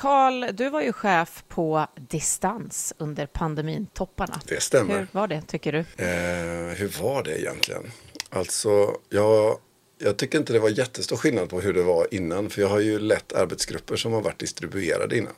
[0.00, 4.40] Karl, du var ju chef på distans under pandemintopparna.
[4.46, 4.98] Det stämmer.
[4.98, 5.78] Hur var det, tycker du?
[5.78, 7.92] Eh, hur var det egentligen?
[8.28, 9.58] Alltså, jag,
[9.98, 12.50] jag tycker inte det var jättestor skillnad på hur det var innan.
[12.50, 15.32] För jag har ju lett arbetsgrupper som har varit distribuerade innan.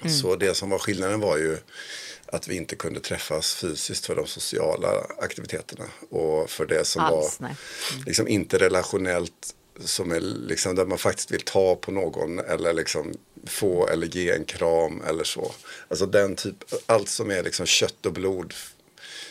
[0.00, 0.12] Mm.
[0.12, 1.58] Så det som var skillnaden var ju
[2.26, 4.88] att vi inte kunde träffas fysiskt för de sociala
[5.18, 5.84] aktiviteterna.
[6.10, 7.56] Och för det som Alls, var mm.
[8.06, 13.14] liksom inte relationellt som är liksom där man faktiskt vill ta på någon eller liksom
[13.46, 15.52] få eller ge en kram eller så.
[15.88, 18.54] Alltså den typ, allt som är liksom kött och blod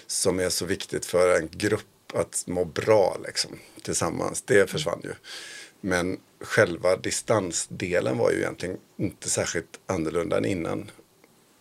[0.08, 5.14] som är så viktigt för en grupp att må bra liksom, tillsammans, det försvann ju.
[5.82, 10.92] Men själva distansdelen var ju egentligen inte särskilt annorlunda än innan.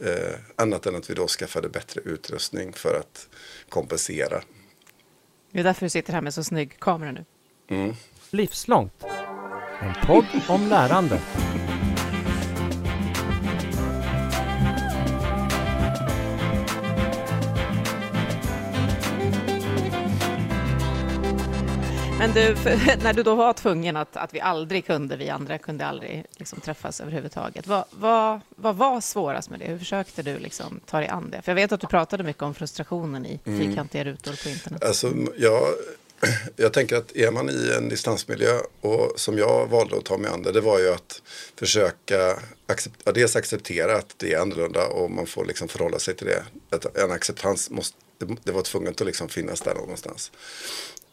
[0.04, 3.28] Eh, annat än att vi då skaffade bättre utrustning för att
[3.68, 4.42] kompensera.
[5.52, 7.24] Det är därför du sitter här med så snygg kamera nu.
[7.68, 7.94] Mm.
[8.30, 9.04] Livslångt.
[9.80, 11.20] En podd om lärande.
[22.22, 22.54] Men du,
[23.02, 26.60] när du då var tvungen att, att vi aldrig kunde, vi andra kunde aldrig liksom
[26.60, 27.66] träffas överhuvudtaget.
[27.66, 29.66] Vad, vad, vad var svårast med det?
[29.66, 31.42] Hur försökte du liksom ta dig an det?
[31.42, 33.60] För jag vet att du pratade mycket om frustrationen i mm.
[33.60, 34.84] fyrkantiga rutor på internet.
[34.84, 35.62] Alltså, jag,
[36.56, 40.30] jag tänker att är man i en distansmiljö och som jag valde att ta mig
[40.30, 41.22] an det, det var ju att
[41.58, 46.26] försöka accept, dels acceptera att det är annorlunda och man får liksom förhålla sig till
[46.26, 46.44] det.
[46.94, 47.96] en acceptans måste,
[48.42, 50.30] det var tvunget att liksom finnas där någonstans.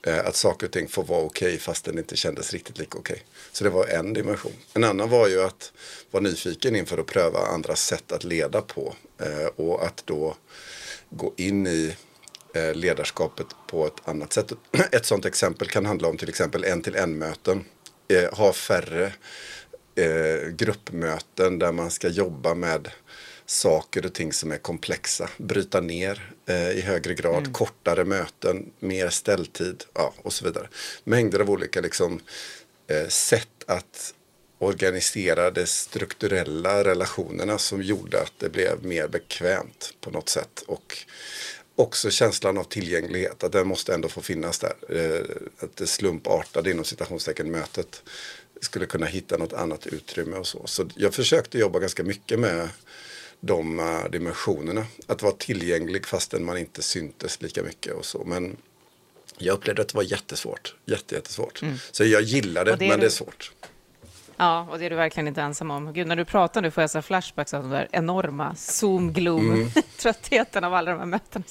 [0.01, 2.97] Eh, att saker och ting får vara okej okay, fast den inte kändes riktigt lika
[2.97, 3.13] okej.
[3.13, 3.25] Okay.
[3.51, 4.53] Så det var en dimension.
[4.73, 5.71] En annan var ju att
[6.11, 8.95] vara nyfiken inför att pröva andra sätt att leda på.
[9.17, 10.35] Eh, och att då
[11.09, 11.95] gå in i
[12.53, 14.51] eh, ledarskapet på ett annat sätt.
[14.91, 17.65] Ett sådant exempel kan handla om till exempel en-till-en-möten.
[18.07, 19.13] Eh, ha färre
[19.95, 22.89] eh, gruppmöten där man ska jobba med
[23.49, 25.29] saker och ting som är komplexa.
[25.37, 27.53] Bryta ner eh, i högre grad, mm.
[27.53, 30.69] kortare möten, mer ställtid ja, och så vidare.
[31.03, 32.19] Mängder av olika liksom,
[32.87, 34.13] eh, sätt att
[34.59, 40.63] organisera de strukturella relationerna som gjorde att det blev mer bekvämt på något sätt.
[40.67, 40.97] Och
[41.75, 44.73] också känslan av tillgänglighet, att den måste ändå få finnas där.
[44.89, 48.03] Eh, att det slumpartade inom citationstecken mötet
[48.61, 50.67] skulle kunna hitta något annat utrymme och så.
[50.67, 52.69] Så jag försökte jobba ganska mycket med
[53.39, 54.85] de uh, dimensionerna.
[55.07, 58.23] Att vara tillgänglig fastän man inte syntes lika mycket och så.
[58.25, 58.57] Men
[59.37, 60.75] jag upplevde att det var jättesvårt.
[60.85, 61.61] Jätte, jättesvårt.
[61.61, 61.75] Mm.
[61.91, 62.97] Så jag gillar det, men du...
[62.97, 63.51] det är svårt.
[64.37, 65.93] Ja, och det är du verkligen inte ensam om.
[65.93, 70.63] Gud, när du pratar nu får jag så flashbacks av de där enorma Zoom-gloom-tröttheten mm.
[70.67, 71.45] av alla de här mötena.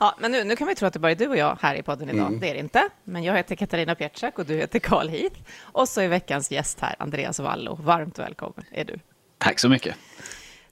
[0.00, 1.74] Ja, men nu, nu kan vi tro att det bara är du och jag här
[1.74, 2.26] i podden idag.
[2.26, 2.40] Mm.
[2.40, 2.88] Det är det inte.
[3.04, 5.36] Men jag heter Katarina Pietschak och du heter Carl Heath.
[5.60, 7.78] Och så är veckans gäst här, Andreas Wallo.
[7.82, 8.98] Varmt välkommen är du.
[9.38, 9.96] Tack så mycket.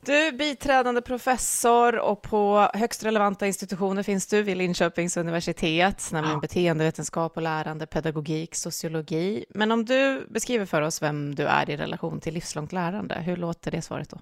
[0.06, 6.40] Du, biträdande professor och på högst relevanta institutioner finns du vid Linköpings universitet, nämligen ja.
[6.40, 9.44] beteendevetenskap och lärande, pedagogik, sociologi.
[9.48, 13.36] Men om du beskriver för oss vem du är i relation till livslångt lärande, hur
[13.36, 14.20] låter det svaret då?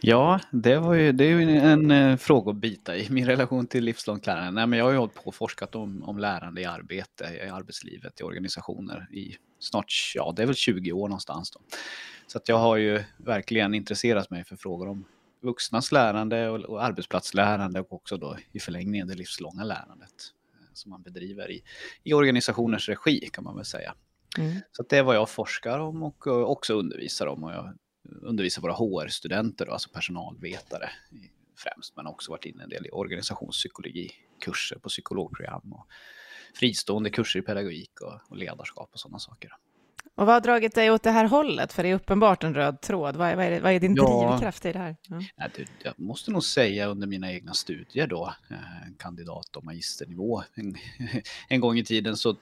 [0.00, 3.66] Ja, det, var ju, det är ju en, en fråga att bita i, min relation
[3.66, 4.50] till livslångt lärande.
[4.50, 7.48] Nej, men jag har ju hållit på och forskat om, om lärande i arbete, i
[7.48, 11.50] arbetslivet, i organisationer i snart, ja det är väl 20 år någonstans.
[11.50, 11.60] Då.
[12.26, 15.04] Så att jag har ju verkligen intresserat mig för frågor om
[15.40, 20.90] vuxnas lärande och, och arbetsplatslärande och också då i förlängningen det livslånga lärandet eh, som
[20.90, 21.62] man bedriver i,
[22.02, 23.94] i organisationers regi kan man väl säga.
[24.38, 24.60] Mm.
[24.72, 27.44] Så det är vad jag forskar om och också undervisar om.
[27.44, 27.74] Och jag
[28.22, 30.90] undervisar våra HR-studenter, alltså personalvetare
[31.56, 35.86] främst, men också varit inne en del i organisationspsykologi, kurser på psykologprogram och
[36.54, 39.50] fristående kurser i pedagogik och, och ledarskap och sådana saker.
[40.20, 41.72] Och vad har dragit dig åt det här hållet?
[41.72, 43.16] För det är uppenbart en röd tråd.
[43.16, 44.96] Vad är, vad är, vad är din ja, drivkraft i det här?
[45.08, 45.48] Ja.
[45.82, 48.56] jag måste nog säga under mina egna studier då, eh,
[48.98, 50.76] kandidat och magisternivå, en,
[51.48, 52.36] en gång i tiden så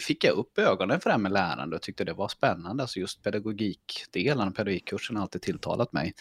[0.00, 2.82] fick jag upp ögonen för det här med lärande och tyckte det var spännande.
[2.82, 6.14] Alltså just pedagogikdelen, pedagogikkursen har alltid tilltalat mig.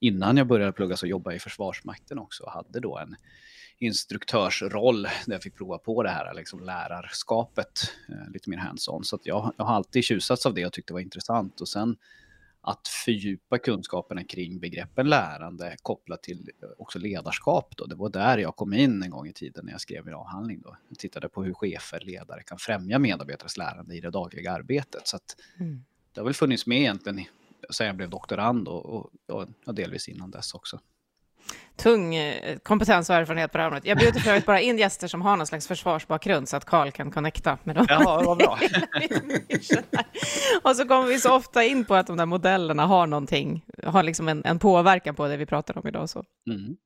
[0.00, 3.16] Innan jag började plugga så jobbade jag i Försvarsmakten också och hade då en
[3.78, 9.04] instruktörsroll där jag fick prova på det här liksom lärarskapet eh, lite mer hands-on.
[9.04, 11.60] Så jag, jag har alltid tjusats av det och tyckte det var intressant.
[11.60, 11.96] Och sen
[12.60, 17.76] att fördjupa kunskaperna kring begreppen lärande kopplat till eh, också ledarskap.
[17.76, 17.86] Då.
[17.86, 20.60] Det var där jag kom in en gång i tiden när jag skrev min avhandling.
[20.60, 20.76] Då.
[20.88, 25.08] Jag tittade på hur chefer, ledare kan främja medarbetares lärande i det dagliga arbetet.
[25.08, 25.18] Så
[25.60, 25.84] mm.
[26.12, 27.24] Det har väl funnits med egentligen
[27.70, 30.80] sen jag blev doktorand och, och, och delvis innan dess också.
[31.76, 33.86] Tung eh, kompetens och erfarenhet på det här området.
[33.86, 36.90] Jag bjuder för övrigt bara in gäster som har någon slags försvarsbakgrund så att Karl
[36.90, 37.86] kan connecta med dem.
[37.88, 38.58] Ja, vad bra.
[40.62, 44.02] och så kommer vi så ofta in på att de där modellerna har någonting, har
[44.02, 46.08] liksom en, en påverkan på det vi pratar om idag.
[46.08, 46.24] Så.
[46.50, 46.76] Mm.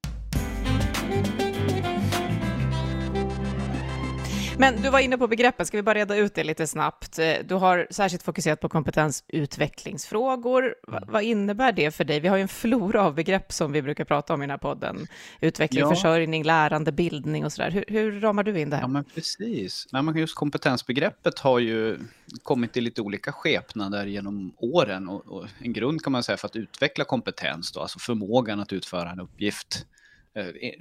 [4.59, 7.19] Men du var inne på begreppen, ska vi bara reda ut det lite snabbt?
[7.19, 10.75] Eh, du har särskilt fokuserat på kompetensutvecklingsfrågor.
[10.89, 11.09] Va, Mm.
[11.13, 12.21] vad innebär det för dig?
[12.21, 14.59] Vi har ju en flora av begrepp som vi brukar prata om i den här
[14.59, 15.07] podden.
[15.41, 15.89] Utveckling, Ja.
[15.91, 17.71] försörjning, lärande, bildning och sådär.
[17.71, 18.83] Hur, hur ramar du in det här?
[18.83, 19.87] Ja, men precis.
[19.93, 21.99] Nej, men just kompetensbegreppet har ju
[22.43, 25.09] kommit i lite olika skepnader genom åren.
[25.09, 28.73] Och, och en grund kan man säga för att utveckla kompetens, då, alltså förmågan att
[28.73, 29.87] utföra en uppgift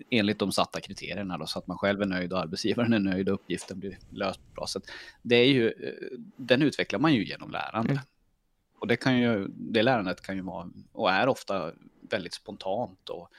[0.10, 3.30] enligt de satta kriterierna, då, så att man själv är nöjd och arbetsgivaren är nöjd
[3.30, 4.68] och uppgiften blir löst bra.
[4.68, 4.84] Så att
[5.22, 7.92] det är ju, eh, den utvecklar man ju genom lärande.
[7.92, 8.04] Mm.
[8.80, 11.72] Och det, kan ju, det lärandet kan ju vara, och är ofta
[12.10, 13.30] väldigt spontant och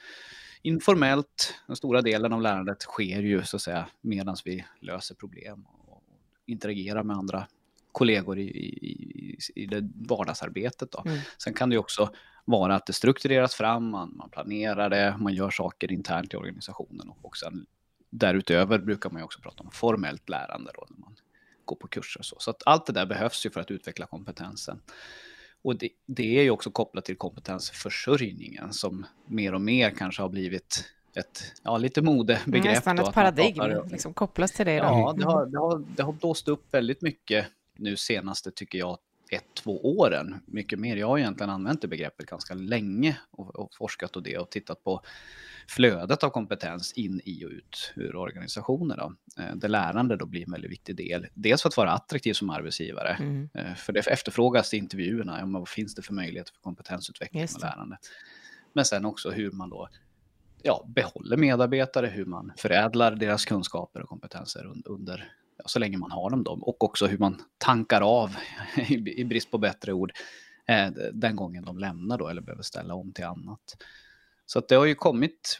[0.61, 1.55] informellt.
[1.67, 6.03] Den stora delen av lärandet sker ju så att säga medan vi löser problem och
[6.45, 7.47] interagerar med andra
[7.91, 10.91] kollegor i, i, i, i det vardagsarbetet.
[10.91, 11.03] Då.
[11.05, 11.19] Mm.
[11.37, 12.13] Sen kan det ju också
[12.45, 17.09] vara att det struktureras fram, man, man planerar det, man gör saker internt i organisationen
[17.09, 17.65] och, och sen
[18.09, 21.15] därutöver brukar man ju också prata om formellt lärande då, när man
[21.65, 22.35] går på kurser och så.
[22.39, 24.81] Så att allt det där behövs ju för att utveckla kompetensen.
[25.61, 30.29] Och det, det är ju också kopplat till kompetensförsörjningen som mer och mer kanske har
[30.29, 32.75] blivit ett ja, lite modebegrepp.
[32.75, 34.91] Nästan då, ett paradigm, pratar- liksom kopplas till det idag.
[34.91, 38.97] Ja, det har, det, har, det har blåst upp väldigt mycket nu senaste, tycker jag,
[39.33, 40.35] ett, två åren.
[40.45, 40.97] Mycket mer.
[40.97, 44.83] Jag har egentligen använt det begreppet ganska länge och, och forskat och det och tittat
[44.83, 45.01] på
[45.67, 48.97] flödet av kompetens in i och ut ur organisationer.
[48.97, 49.13] Då.
[49.43, 51.27] Eh, Där lärande då blir en väldigt viktig del.
[51.33, 53.17] Dels för att vara attraktiv som arbetsgivare.
[53.19, 53.49] Mm.
[53.53, 55.39] Eh, För det efterfrågas i intervjuerna.
[55.39, 57.97] Ja, vad finns det för möjligheter för kompetensutveckling och lärande?
[58.73, 59.89] Men sen också hur man då
[60.61, 65.97] ja, behåller medarbetare, hur man förädlar deras kunskaper och kompetenser un- under, ja, så länge
[65.97, 66.43] man har dem.
[66.43, 66.51] Då.
[66.51, 68.35] Och också hur man tankar av,
[68.87, 70.11] i i brist på bättre ord,
[70.67, 73.75] eh, den gången de lämnar då eller behöver ställa om till annat.
[74.45, 75.59] Så att det har ju kommit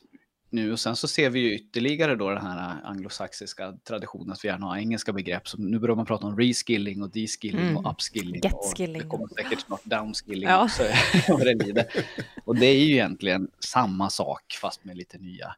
[0.50, 4.48] nu och sen så ser vi ju ytterligare då den här anglosaxiska traditionen att vi
[4.48, 5.48] gärna har engelska begrepp.
[5.48, 7.78] Så nu börjar man prata om reskilling och deskilling Mm.
[7.78, 8.42] och upskilling.
[8.44, 9.01] Getskilling.
[9.01, 10.63] Och det kommer säkert snart downskilling Ja.
[10.63, 10.84] också.
[11.74, 11.88] det.
[12.46, 15.56] Och det är ju egentligen samma sak fast med lite nya,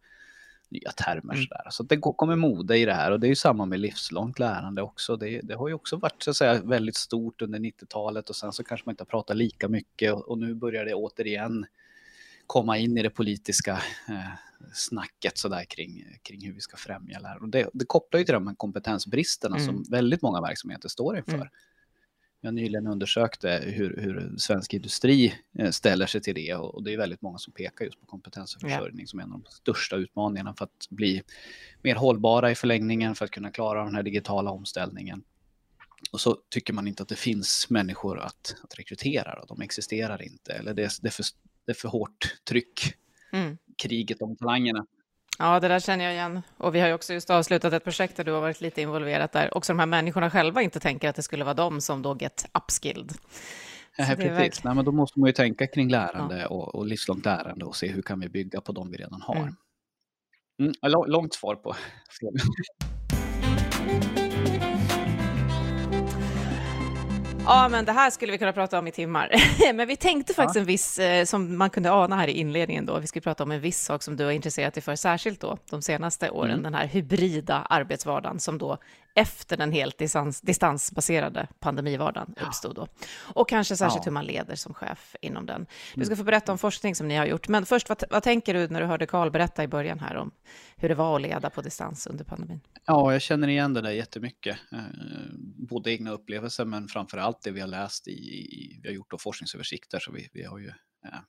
[0.69, 1.33] nya termer.
[1.33, 1.45] Mm.
[1.45, 1.67] Sådär.
[1.69, 4.81] Så det kommer mode i det här och det är ju samma med livslångt lärande
[4.81, 5.15] också.
[5.17, 8.53] Det, det har ju också varit så att säga, väldigt stort under 90-talet och sen
[8.53, 11.65] så kanske man inte har pratat lika mycket och, och nu börjar det återigen
[12.47, 13.71] komma in i det politiska
[14.09, 14.31] eh,
[14.73, 17.41] snacket så där kring, kring hur vi ska främja lärande.
[17.41, 19.65] Och det, det kopplar ju till de här kompetensbristerna Mm.
[19.65, 21.33] som väldigt många verksamheter står inför.
[21.33, 21.47] Mm.
[22.45, 26.93] Jag nyligen undersökte hur, hur svensk industri eh, ställer sig till det och och det
[26.93, 30.65] är väldigt många som pekar just på kompetensförsörjning som en av de största utmaningarna för
[30.65, 31.23] att bli
[31.81, 35.23] mer hållbara i förlängningen, för att kunna klara den här digitala omställningen.
[36.11, 39.55] Och så tycker man inte att det finns människor att, att rekrytera, då.
[39.55, 41.25] de existerar inte, eller det är, det är, för,
[41.65, 42.93] det är för hårt tryck,
[43.33, 43.57] Mm.
[43.77, 44.85] kriget om talangerna.
[45.39, 46.41] Ja, det där känner jag igen.
[46.57, 49.31] Och vi har ju också just avslutat ett projekt där du har varit lite involverat
[49.31, 49.57] där.
[49.57, 52.45] Också de här människorna själva inte tänker att det skulle vara de som då get
[52.53, 53.11] upskilled.
[53.11, 53.17] Så
[53.97, 54.19] Ja, precis.
[54.19, 57.75] verkligen- Nej, men då måste man ju tänka kring lärande och, och livslångt lärande och
[57.75, 59.35] se hur kan vi bygga på de vi redan har.
[59.35, 59.55] Mm.
[60.59, 60.73] Mm.
[60.81, 61.75] ja, lång- långt svar på
[62.09, 62.47] frågan.
[67.47, 69.31] Ja, men det här skulle vi kunna prata om i timmar.
[69.73, 72.99] men vi tänkte faktiskt en viss, eh, som man kunde ana här i inledningen då,
[72.99, 75.57] vi skulle prata om en viss sak som du har intresserat dig för särskilt då,
[75.69, 76.63] de senaste åren, Mm.
[76.63, 78.77] den här hybrida arbetsvardagen som då
[79.15, 82.87] efter den helt distans, distansbaserade pandemivardagen uppstod då.
[83.17, 84.09] Och kanske särskilt Ja.
[84.09, 85.65] hur man leder som chef inom den.
[85.95, 88.53] Du ska få berätta om forskning som ni har gjort, men först, vad, vad tänker
[88.53, 90.31] du när du hörde Karl berätta i början här om
[90.75, 92.61] hur det var att leda på distans under pandemin?
[92.85, 94.57] Ja, jag känner igen det där jättemycket.
[94.71, 94.79] Eh,
[95.69, 99.11] både egna upplevelser men framför allt det vi har läst i, i vi har gjort
[99.11, 100.67] då forskningsöversikter så vi, vi har ju
[101.05, 101.19] eh,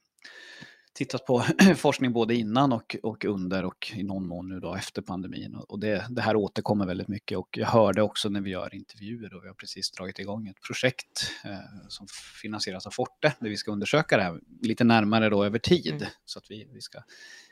[0.96, 1.44] tittat på
[1.76, 5.54] forskning både innan och, och under och i någon mån nu då efter pandemin.
[5.54, 9.34] Och det, det här återkommer väldigt mycket och jag hörde också när vi gör intervjuer
[9.34, 12.06] och vi har precis dragit igång ett projekt eh, som
[12.42, 15.94] finansieras av Forte där vi ska undersöka det här lite närmare då över tid.
[15.94, 16.08] Mm.
[16.24, 17.02] Så att vi, vi, ska,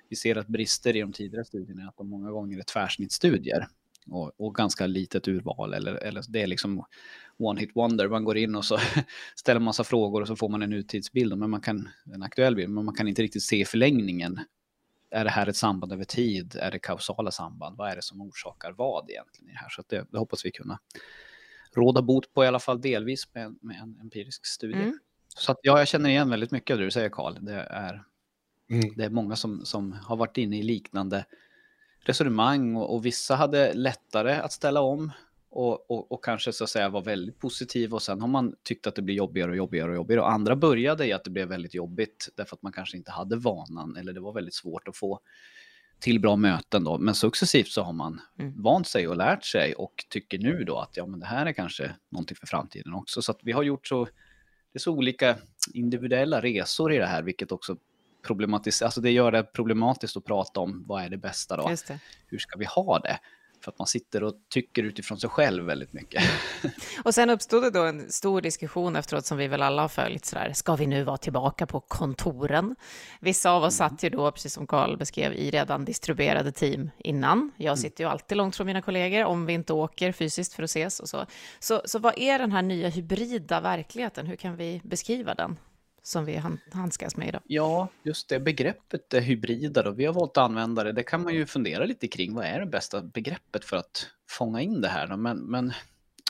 [0.09, 3.69] vi ser att brister i de tidigare studierna är att de många gånger är tvärsnittsstudier
[4.11, 5.75] och, och ganska litet urval.
[5.75, 6.85] Eller, eller det är liksom
[7.39, 8.09] one hit wonder.
[8.09, 8.79] Man går in och så
[9.37, 12.71] ställer massa frågor och så får man en nutidsbild, men man kan, en aktuell bild,
[12.71, 14.41] men man kan inte riktigt se förlängningen.
[15.11, 16.57] Är det här ett samband över tid?
[16.61, 17.77] Är det kausala samband?
[17.77, 19.69] Vad är det som orsakar vad egentligen i det här?
[19.69, 20.79] Så att det, det hoppas vi kunna
[21.77, 24.83] råda bot på i alla fall delvis med, en- med en empirisk studie.
[24.83, 24.99] Mm.
[25.29, 27.35] Så att, ja, jag känner igen väldigt mycket av det du säger Karl.
[27.41, 28.05] Det är
[28.71, 28.95] Mm.
[28.97, 31.25] Det är många som, som har varit inne i liknande
[32.05, 35.13] resonemang och, och vissa hade lättare att ställa om
[35.51, 38.87] och, och, och, kanske så att säga var väldigt positiv och sen har man tyckt
[38.87, 41.49] att det blir jobbigare och jobbigare och jobbigare och andra började i att det blev
[41.49, 44.97] väldigt jobbigt därför att man kanske inte hade vanan eller det var väldigt svårt att
[44.97, 45.21] få
[46.01, 46.99] till bra möten då.
[46.99, 48.63] Men successivt så har man mm.
[48.63, 51.53] vant sig och lärt sig och tycker nu då att ja, men det här är
[51.53, 53.23] kanske någonting för framtiden också.
[53.23, 55.37] Så att vi har gjort så, det är så olika
[55.73, 57.77] individuella resor i det här, vilket också
[58.27, 61.69] problematiserar, alltså det gör det problematiskt att prata om vad är det bästa då?
[61.69, 61.99] Det.
[62.27, 63.19] Hur ska vi ha det?
[63.65, 66.23] För att man sitter och tycker utifrån sig själv väldigt mycket.
[67.05, 70.25] Och sen uppstod det då en stor diskussion efteråt som vi väl alla har följt
[70.25, 72.77] sådär, ska vi nu vara tillbaka på kontoren?
[73.21, 73.91] Vissa av oss mm.
[73.91, 77.53] satt ju då, precis som Karl beskrev, i redan distribuerade team innan.
[77.57, 77.77] Jag mm.
[77.77, 81.01] sitter ju alltid långt från mina kollegor om vi inte åker fysiskt för att ses
[81.01, 81.27] och så.
[81.59, 84.27] Så, så vad är den här nya hybrida verkligheten?
[84.27, 85.57] Hur kan vi beskriva den?
[86.07, 86.43] Som vi
[86.73, 87.43] handskas med idag.
[87.47, 90.93] Ja, just det begreppet det hybrida då, vi har valt att använda det.
[90.93, 92.35] Det kan man ju fundera lite kring.
[92.35, 95.07] Vad är det bästa begreppet för att fånga in det här?
[95.07, 95.17] Då?
[95.17, 95.73] Men, men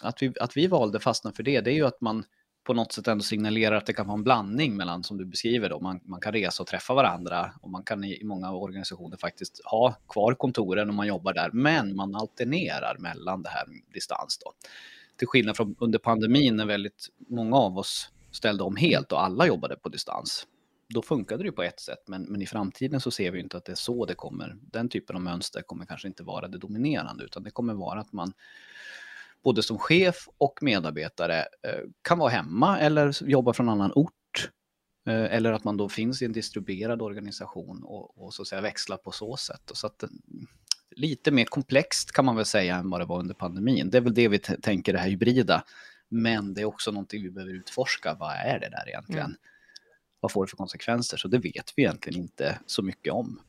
[0.02, 2.24] att, vi, att vi valde fastna för det, det är ju att man
[2.64, 5.68] på något sätt ändå signalerar att det kan vara en blandning mellan, som du beskriver
[5.68, 9.16] då, man, man kan resa och träffa varandra och man kan i, i många organisationer
[9.16, 14.38] faktiskt ha kvar kontoren och man jobbar där, men man alternerar mellan det här distans
[14.38, 14.52] då.
[15.16, 19.46] Till skillnad från under pandemin när väldigt många av oss ställde om helt och alla
[19.46, 20.46] jobbade på distans.
[20.88, 23.56] Då funkade det ju på ett sätt, men, men i framtiden så ser vi inte
[23.56, 24.56] att det är så det kommer.
[24.60, 28.12] Den typen av mönster kommer kanske inte vara det dominerande, utan det kommer vara att
[28.12, 28.32] man
[29.44, 34.50] både som chef och medarbetare eh, kan vara hemma eller jobba från annan ort.
[35.06, 38.60] Eh, eller att man då finns i en distribuerad organisation och, och så att säga
[38.60, 39.70] växlar på så sätt.
[39.70, 40.08] Och så att, eh,
[40.90, 43.90] lite mer komplext kan man väl säga än vad det var under pandemin.
[43.90, 45.64] Det är väl det vi tänker det här hybrida.
[46.10, 48.16] Men det är också någonting vi behöver utforska.
[48.20, 49.26] Vad är det där egentligen?
[49.26, 49.38] Mm.
[50.20, 51.16] Vad får det för konsekvenser?
[51.16, 53.40] Så det vet vi egentligen inte så mycket om.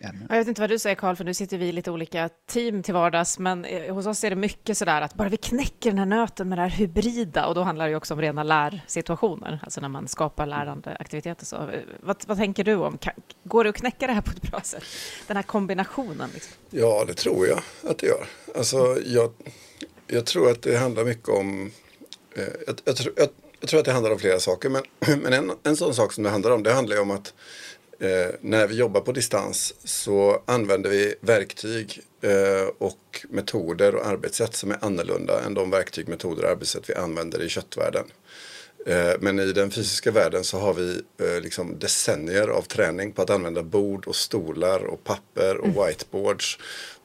[0.00, 0.26] Ännu.
[0.28, 2.82] Jag vet inte vad du säger Karl, för nu sitter vi i lite olika team
[2.82, 5.98] till vardags, men eh, hos oss är det mycket sådär att bara vi knäcker den
[5.98, 9.60] här nöten med det här hybrida, och då handlar det ju också om rena lärsituationer,
[9.62, 11.46] alltså när man skapar lärande aktiviteter.
[11.46, 12.98] Så, eh, vad, vad tänker du om,
[13.44, 14.84] går det att knäcka det här på ett bra sätt?
[15.26, 16.30] Den här kombinationen?
[16.34, 16.52] Liksom?
[16.70, 17.60] Ja, det tror jag
[17.90, 18.26] att det gör.
[18.56, 19.32] Alltså, jag,
[20.06, 21.70] jag tror att det handlar mycket om
[22.36, 23.28] jag, jag, jag,
[23.60, 24.68] jag, tror att det handlar om flera saker.
[24.68, 24.82] Men,
[25.22, 27.34] men en, en sån sak som det handlar om, det handlar ju om att
[28.00, 34.54] eh, när vi jobbar på distans så använder vi verktyg eh, och metoder och arbetssätt
[34.54, 38.04] som är annorlunda än de verktyg, metoder och arbetssätt vi använder i köttvärlden.
[38.86, 43.22] Eh, men i den fysiska världen så har vi eh, liksom decennier av träning på
[43.22, 45.86] att använda bord och stolar och papper och mm.
[45.86, 46.58] whiteboards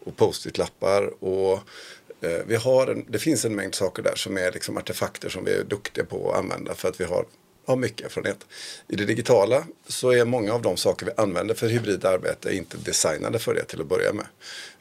[0.04, 1.60] och post-it-lappar och
[2.01, 2.01] Eh,
[2.46, 5.54] vi har en, det finns en mängd saker där som är liksom artefakter som vi
[5.54, 7.26] är duktiga på att använda för att vi har,
[7.66, 8.46] har mycket erfarenhet.
[8.88, 12.78] I det digitala så är många av de saker vi använder för hybrid arbete inte
[12.78, 14.26] designade för det till att börja med.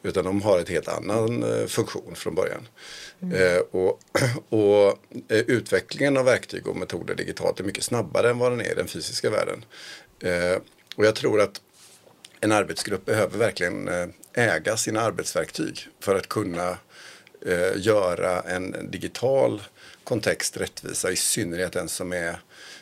[0.03, 2.67] Utan de har ett helt annan eh, funktion från början.
[3.21, 3.55] Mm.
[3.55, 3.99] Eh, och,
[4.49, 8.71] och eh, utvecklingen av verktyg och metoder digitalt är mycket snabbare än vad den är
[8.71, 9.65] i den fysiska världen.
[10.19, 10.61] Eh,
[10.95, 11.61] och jag tror att
[12.39, 16.77] en arbetsgrupp behöver verkligen eh, äga sina arbetsverktyg för att kunna
[17.45, 19.61] eh, göra en digital
[20.03, 22.35] kontext rättvisa, i synnerhet den som är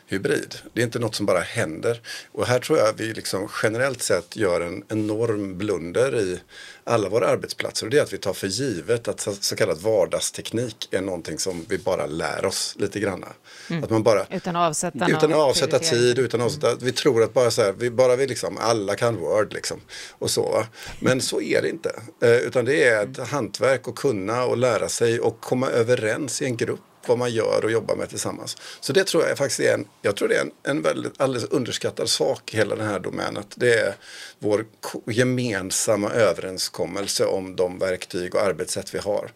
[0.09, 0.55] hybrid.
[0.73, 2.01] Det är inte något som bara händer.
[2.31, 6.39] Och här tror jag vi liksom generellt sett gör en enorm blunder i
[6.83, 7.85] alla våra arbetsplatser.
[7.85, 11.65] Och det är att vi tar för givet att så, kallad vardagsteknik är någonting som
[11.69, 13.25] vi bara lär oss lite grann.
[13.69, 13.83] Mm.
[13.83, 17.23] Att man bara, utan att avsätta, utan att avsätta tid, utan att avsätta, vi tror
[17.23, 19.81] att bara så här, vi, bara vi liksom, alla kan Word liksom.
[20.11, 20.65] Och så.
[20.99, 22.01] Men så är det inte.
[22.21, 26.45] Eh, utan det är ett hantverk att kunna och lära sig och komma överens i
[26.45, 28.57] en grupp vad man gör och jobbar med tillsammans.
[28.79, 31.49] Så det tror jag faktiskt är en, jag tror det är en, en väldigt alldeles
[31.49, 33.47] underskattad sak i hela det här domänet.
[33.55, 33.95] Det är
[34.39, 34.65] vår
[35.05, 39.31] gemensamma överenskommelse om de verktyg och arbetssätt vi har.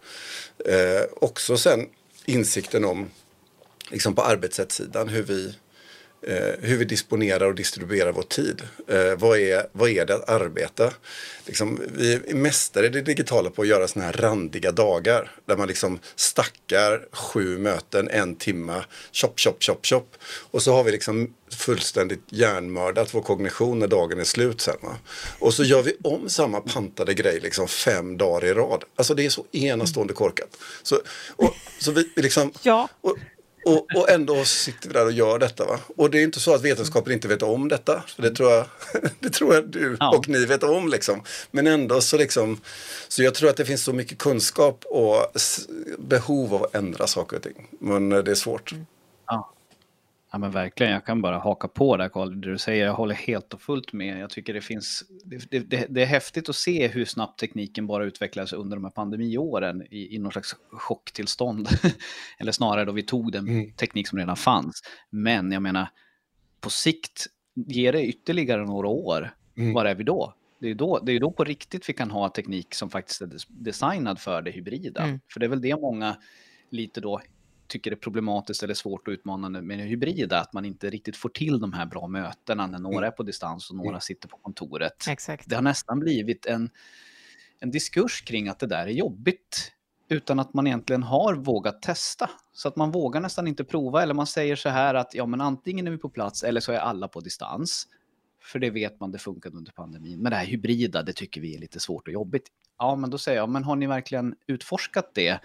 [0.65, 1.89] Eh, också sen
[2.25, 3.10] insikten om,
[3.89, 5.55] liksom på arbetssättssidan, hur vi
[6.27, 8.61] eh, hur vi disponerar och distribuerar vår tid.
[8.87, 10.93] Eh, vad, är, vad är det att arbeta?
[11.45, 15.31] Liksom, vi är mästare i det digitala på att göra sådana här randiga dagar.
[15.45, 20.15] Där man liksom stackar sju möten, en timma, chop, chop, chop, chop.
[20.51, 24.77] Och så har vi liksom fullständigt hjärnmördat vår kognition när dagen är slut sen.
[24.81, 24.95] Va?
[25.39, 28.83] Och så gör vi om samma pantade grej liksom fem dagar i rad.
[28.95, 30.57] Alltså det är så enastående korkat.
[30.83, 30.99] Så,
[31.35, 32.89] och, så vi liksom, ja.
[33.01, 33.17] och,
[33.65, 35.65] och, och, ändå sitter vi där och gör detta.
[35.65, 35.79] Va?
[35.96, 38.03] Och det är inte så att vetenskapen inte vet om detta.
[38.08, 38.65] För det tror jag,
[39.20, 40.15] det tror jag du ja.
[40.17, 40.89] och ni vet om.
[40.89, 41.24] Liksom.
[41.51, 42.62] Men ändå så liksom.
[43.08, 45.25] Så jag tror att det finns så mycket kunskap och
[45.98, 47.67] behov av att ändra saker och ting.
[47.79, 48.74] Men eh, det är svårt.
[49.27, 49.52] Ja.
[50.33, 52.85] Ja men verkligen, jag kan bara haka på där Carl, det du säger.
[52.85, 54.19] Jag håller helt och fullt med.
[54.19, 58.05] Jag tycker det finns, det, det, det är häftigt att se hur snabbt tekniken bara
[58.05, 61.67] utvecklas under de här pandemiåren i, i någon slags chocktillstånd.
[62.39, 63.73] Eller snarare då vi tog den mm.
[63.73, 64.81] teknik som redan fanns.
[65.09, 65.87] Men jag menar,
[66.61, 67.25] på sikt
[67.55, 69.35] ger det ytterligare några år.
[69.57, 69.73] Mm.
[69.73, 70.33] Var är vi då?
[70.59, 73.29] Det är, då, det är då på riktigt vi kan ha teknik som faktiskt är
[73.47, 75.03] designad för det hybrida.
[75.03, 75.19] Mm.
[75.33, 76.15] För det är väl det många
[76.69, 77.21] lite då
[77.67, 81.29] tycker är problematiskt eller svårt och utmanande med det hybrida, att man inte riktigt får
[81.29, 83.08] till de här bra mötena när några mm.
[83.08, 84.01] är på distans och några mm.
[84.01, 85.08] sitter på kontoret.
[85.10, 85.50] Exakt.
[85.50, 86.70] Det har nästan blivit en,
[87.60, 89.72] en diskurs kring att det där är jobbigt
[90.10, 92.29] utan att man egentligen har vågat testa.
[92.53, 95.41] Så att man vågar nästan inte prova eller man säger så här att ja men
[95.41, 97.88] antingen är vi på plats eller så är alla på distans.
[98.41, 100.20] För det vet man, det funkade under pandemin.
[100.20, 102.48] Men det här hybrida, det tycker vi är lite svårt och jobbigt.
[102.77, 105.39] Ja, men då säger jag, men har ni verkligen utforskat det?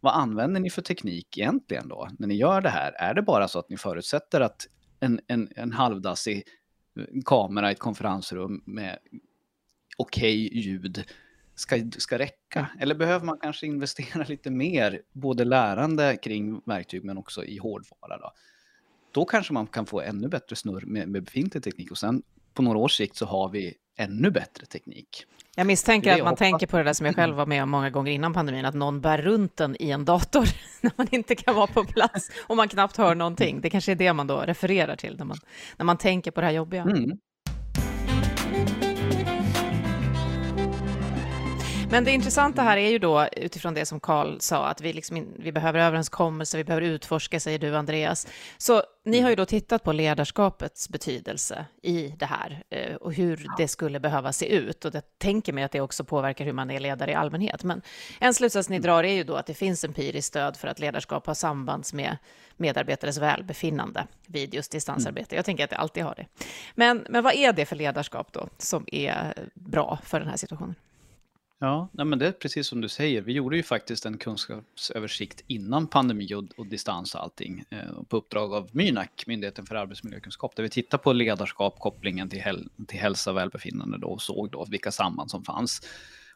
[0.00, 2.08] Vad använder ni för teknik egentligen då?
[2.18, 4.66] När ni gör det här, är det bara så att ni förutsätter att
[5.00, 6.44] en, en, en halvdassig
[6.98, 8.98] eh, kamera i ett konferensrum med
[9.96, 11.04] okej okay ljud
[11.54, 12.68] ska, ska räcka?
[12.80, 18.18] Eller behöver man kanske investera lite mer, både lärande kring verktyg men också i hårdvara?
[18.18, 18.32] Då?
[19.16, 22.22] då kanske man kan få ännu bättre snurr med, med befintlig teknik och sen
[22.54, 25.24] på några års sikt så har vi ännu bättre teknik.
[25.56, 26.38] Jag misstänker att man hoppas.
[26.38, 28.74] tänker på det där som jag själv var med om många gånger innan pandemin, att
[28.74, 30.48] någon bär runt den i en dator
[30.80, 33.60] när man inte kan vara på plats och man knappt hör någonting.
[33.60, 35.36] Det kanske är det man då refererar till när man,
[35.76, 36.82] när man tänker på det här jobbiga.
[36.82, 37.18] Mm.
[41.90, 45.26] Men det intressanta här är ju då utifrån det som Karl sa, att vi, liksom,
[45.38, 48.26] vi behöver överenskommelser, vi behöver utforska, säger du Andreas.
[48.58, 53.46] Så ni har ju då tittat på ledarskapets betydelse i det här eh, och hur
[53.58, 54.84] det skulle behöva se ut.
[54.84, 57.64] Och det tänker mig att det också påverkar hur man är ledare i allmänhet.
[57.64, 57.82] Men
[58.20, 61.26] en slutsats ni drar är ju då att det finns empiriskt stöd för att ledarskap
[61.26, 62.16] har samband med
[62.56, 65.34] medarbetares välbefinnande vid just distansarbete.
[65.34, 65.38] Mm.
[65.38, 66.26] Jag tänker att det alltid har det.
[66.74, 70.74] Men, men vad är det för ledarskap då som är bra för den här situationen?
[71.58, 73.22] Ja, nej men det är precis som du säger.
[73.22, 78.16] Vi gjorde ju faktiskt en kunskapsöversikt innan pandemi och, och distans och allting eh, på
[78.16, 82.98] uppdrag av Mynak, Myndigheten för arbetsmiljökunskap, där vi tittar på ledarskap, kopplingen till, häl till
[82.98, 85.80] hälsa och välbefinnande då, och såg då vilka samband som fanns.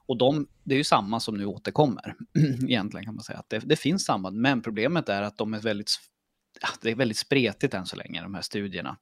[0.07, 2.15] Och de, det är ju samma som nu återkommer,
[2.69, 3.39] egentligen kan man säga.
[3.39, 5.91] att det, det, finns samband, men problemet är att de är väldigt,
[6.83, 8.97] det är väldigt spretigt än så länge, de här studierna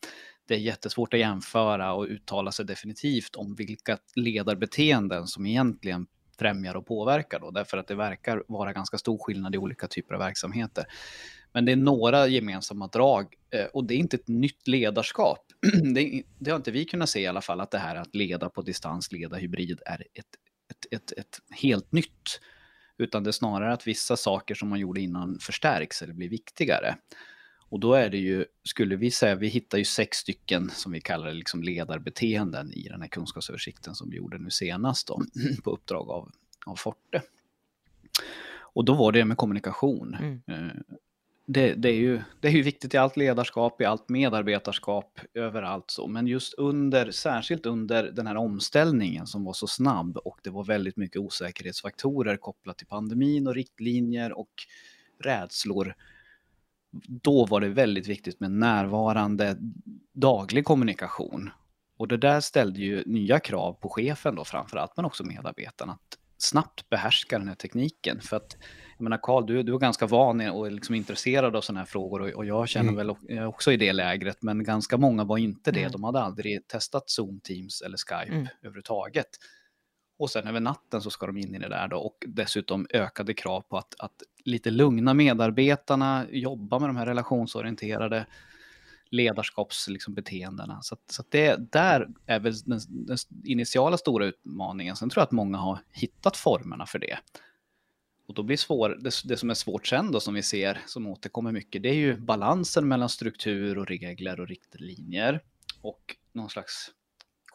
[0.49, 6.07] det är jättesvårt att jämföra och uttala sig definitivt om vilka ledarbeteenden som egentligen
[6.38, 10.14] främjar och påverkar då, därför att det verkar vara ganska stor skillnad i olika typer
[10.14, 10.85] av verksamheter.
[11.53, 15.44] Men det är några gemensamma drag eh, och det är inte ett nytt ledarskap.
[15.94, 18.48] Det, det, har inte vi kunnat se i alla fall, att det här att leda
[18.48, 20.24] på distans, leda hybrid är ett,
[20.70, 22.40] ett, ett, ett helt nytt.
[22.98, 26.96] Utan det är snarare att vissa saker som man gjorde innan förstärks eller blir viktigare.
[27.68, 31.00] Och då är det ju, skulle vi säga, vi hittar ju sex stycken som vi
[31.00, 35.22] kallar liksom ledarbeteenden i den här kunskapsöversikten som vi gjorde nu senast då,
[35.64, 36.31] på uppdrag av,
[36.66, 37.22] av Forte.
[38.57, 40.14] Och då var det med kommunikation.
[40.14, 40.42] Mm.
[40.46, 40.96] Eh,
[41.46, 45.90] det, det, är ju, det är ju viktigt i allt ledarskap, i allt medarbetarskap, överallt
[45.90, 46.07] så.
[46.07, 50.64] Men just under, särskilt under den här omställningen som var så snabb och det var
[50.64, 54.52] väldigt mycket osäkerhetsfaktorer kopplat till pandemin och riktlinjer och
[55.20, 55.94] rädslor
[57.22, 59.57] då var det väldigt viktigt med närvarande
[60.12, 61.51] daglig kommunikation.
[61.96, 66.18] Och det där ställde ju nya krav på chefen då framförallt, men också medarbetarna att
[66.38, 68.20] snabbt behärska den här tekniken.
[68.20, 68.57] För att,
[68.96, 71.87] jag menar Karl, du, du är ganska van och är liksom intresserad av sådana här
[71.87, 73.07] frågor och, och jag känner mm.
[73.07, 75.81] väl också i det lägret, men ganska många var inte det.
[75.81, 75.92] Mm.
[75.92, 78.48] De hade aldrig testat Zoom, Teams eller Skype mm.
[78.62, 79.29] överhuvudtaget.
[80.18, 83.35] Och sen över natten så ska de in i det där då och dessutom ökade
[83.35, 88.26] krav på att, att lite lugna medarbetarna, jobba med de här relationsorienterade
[89.11, 90.74] ledarskapsbeteendena.
[90.74, 94.96] Liksom, så, att, så att det där är väl den, den, initiala stora utmaningen.
[94.96, 97.18] Sen tror jag att många har hittat formerna för det.
[98.28, 101.07] Och då blir svår, det, det som är svårt sen då som vi ser, som
[101.07, 105.42] återkommer mycket, det är ju balansen mellan struktur och regler och riktlinjer
[105.83, 106.90] och någon slags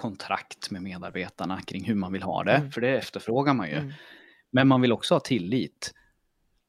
[0.03, 2.71] kontrakt med medarbetarna kring hur man vill ha det, mm.
[2.71, 3.77] för det efterfrågar man ju.
[3.77, 3.93] Mm.
[4.51, 5.93] Men man vill också ha tillit.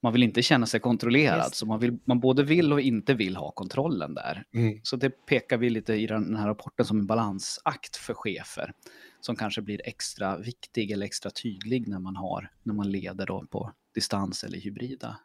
[0.03, 1.55] Man vill inte känna sig kontrollerad, Just.
[1.55, 4.45] så man, vill, man både vill och inte vill ha kontrollen där.
[4.55, 4.81] Mm.
[4.83, 8.73] Så det pekar vi lite i den här rapporten som en balansakt för chefer,
[9.21, 13.47] som kanske blir extra viktig eller extra tydlig när man, har, när man leder då
[13.51, 15.17] på distans eller hybrida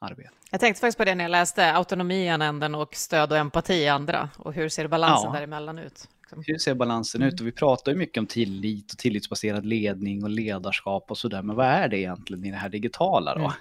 [0.00, 0.30] arbete.
[0.50, 3.38] Jag tänkte faktiskt på det när jag läste autonomi i ena änden och stöd och
[3.38, 4.30] empati i andra.
[4.36, 5.34] Och hur ser balansen ja.
[5.34, 6.08] däremellan ut?
[6.36, 6.52] Liksom.
[6.52, 7.34] Hur ser balansen mm.
[7.34, 7.40] ut?
[7.40, 11.42] Och vi pratar ju mycket om tillit och tillitsbaserad ledning och ledarskap och sådär.
[11.42, 13.40] Men vad är det egentligen i det här digitala då?
[13.40, 13.52] Mm.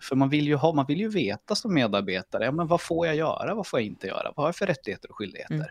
[0.00, 3.06] För man vill ju, ha, man vill ju veta som medarbetare, ja, men vad får
[3.06, 5.54] jag göra, vad får jag inte göra, vad har jag för rättigheter och skyldigheter?
[5.54, 5.66] Mm.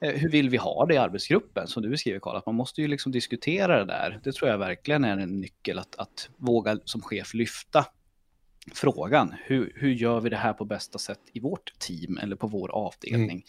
[0.00, 2.36] Eh, hur vill vi ha det i arbetsgruppen, som du beskriver Karl?
[2.36, 4.20] Att man måste ju liksom diskutera det där.
[4.24, 7.86] Det tror jag verkligen är en nyckel, att, att våga som chef lyfta
[8.74, 9.34] frågan.
[9.44, 12.68] Hur, hur gör vi det här på bästa sätt i vårt team eller på vår
[12.68, 13.30] avdelning?
[13.30, 13.42] Mm.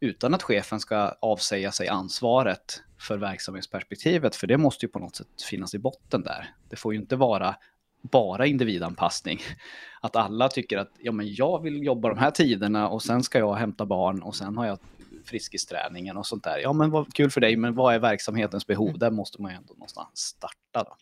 [0.00, 5.16] Utan att chefen ska avsäga sig ansvaret för verksamhetsperspektivet, för det måste ju på något
[5.16, 6.54] sätt finnas i botten där.
[6.68, 7.56] Det får ju inte vara
[8.02, 9.40] bara individanpassning.
[10.00, 13.38] Att alla tycker att ja, men jag vill jobba de här tiderna och sen ska
[13.38, 14.78] jag hämta barn och sen har jag
[15.24, 16.58] friskisträningen och sånt där.
[16.58, 18.88] Ja, men vad kul för dig, men vad är verksamhetens behov?
[18.88, 18.98] Mm.
[18.98, 20.84] Där måste man ju ändå någonstans starta.
[20.84, 20.96] Då.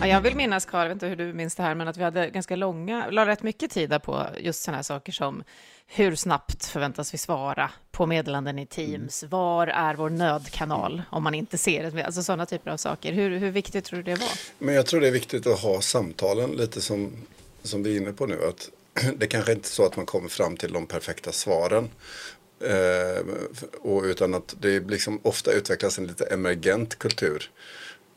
[0.00, 1.96] Ja, jag vill minnas, Karl, jag vet inte hur du minns det här, men att
[1.96, 5.44] vi hade ganska långa, la rätt mycket tid på just sådana här saker som
[5.86, 9.22] hur snabbt förväntas vi svara på meddelanden i Teams?
[9.22, 9.30] Mm.
[9.30, 12.04] Var är vår nödkanal om man inte ser det?
[12.04, 13.12] Alltså sådana typer av saker.
[13.12, 14.30] Hur, hur viktigt tror du det var?
[14.58, 17.12] Men jag tror det är viktigt att ha samtalen lite som,
[17.62, 18.38] som vi är inne på nu.
[18.48, 18.70] Att
[19.18, 21.90] det kanske inte är så att man kommer fram till de perfekta svaren.
[22.60, 23.24] Eh,
[23.80, 27.50] och utan att det liksom ofta utvecklas en lite emergent kultur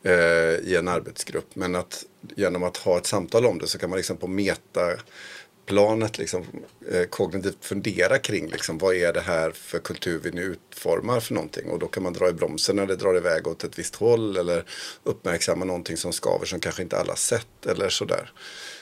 [0.02, 1.54] eh, i en arbetsgrupp.
[1.54, 2.04] Men att
[2.36, 6.44] genom att ha ett samtal om det så kan man liksom på metaplanet liksom,
[6.92, 11.34] eh, kognitivt fundera kring liksom, vad är det här för kultur vi nu utformar för
[11.34, 11.70] någonting.
[11.70, 14.36] Och då kan man dra i bromsen när det drar iväg åt ett visst håll
[14.36, 14.64] eller
[15.02, 18.32] uppmärksamma någonting som skaver som kanske inte alla sett eller sådär.
[18.32, 18.79] Eh,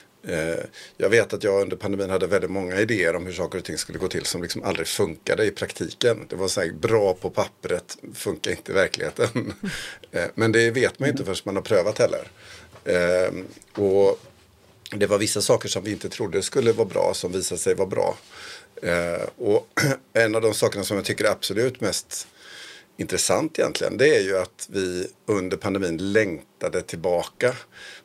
[0.97, 3.77] jag vet att jag under pandemin hade väldigt många idéer om hur saker och ting
[3.77, 6.25] skulle gå till som liksom aldrig funkade i praktiken.
[6.29, 9.53] Det var så här, bra på pappret, funkar inte i verkligheten.
[10.11, 12.27] Eh, men det vet man ju inte förrän man har prövat heller.
[12.85, 13.33] Eh,
[13.83, 14.19] och
[14.91, 17.87] det var vissa saker som vi inte trodde skulle vara bra som visade sig vara
[17.87, 18.17] bra.
[19.37, 19.67] Och
[20.13, 22.27] en av de sakerna som jag tycker är absolut mest
[22.99, 27.55] intressant egentligen, det är ju att vi under pandemin längtade tillbaka.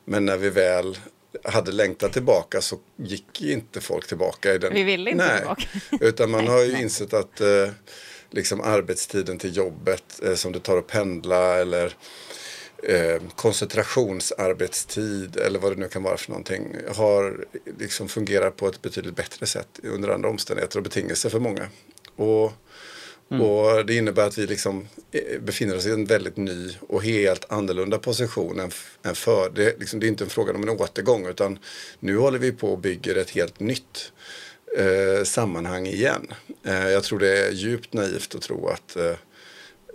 [0.04, 0.98] Men när vi väl
[1.44, 4.54] hade längtat tillbaka så gick inte folk tillbaka.
[4.54, 4.74] I den.
[4.74, 5.38] Vi ville inte Nej.
[5.38, 5.66] tillbaka.
[6.00, 7.68] Utan man har ju insett att eh,
[8.30, 11.94] liksom arbetstiden till jobbet eh, som det tar att pendla eller
[12.82, 17.44] eh, koncentrationsarbetstid eller vad det nu kan vara för någonting har
[17.78, 21.68] liksom fungerat på ett betydligt bättre sätt under andra omständigheter och betingelser för många.
[22.16, 22.52] Och
[23.30, 23.42] Mm.
[23.42, 27.52] Och det innebär att vi liksom eh, befinner oss i en väldigt ny och helt
[27.52, 28.70] annorlunda position än,
[29.02, 29.50] än för.
[29.50, 31.58] Det, liksom, det är inte en fråga om en återgång utan
[32.00, 34.12] nu håller vi på och bygger ett helt nytt
[34.78, 36.26] eh, sammanhang igen.
[36.62, 39.16] Eh, jag tror det är djupt naivt att tro att eh,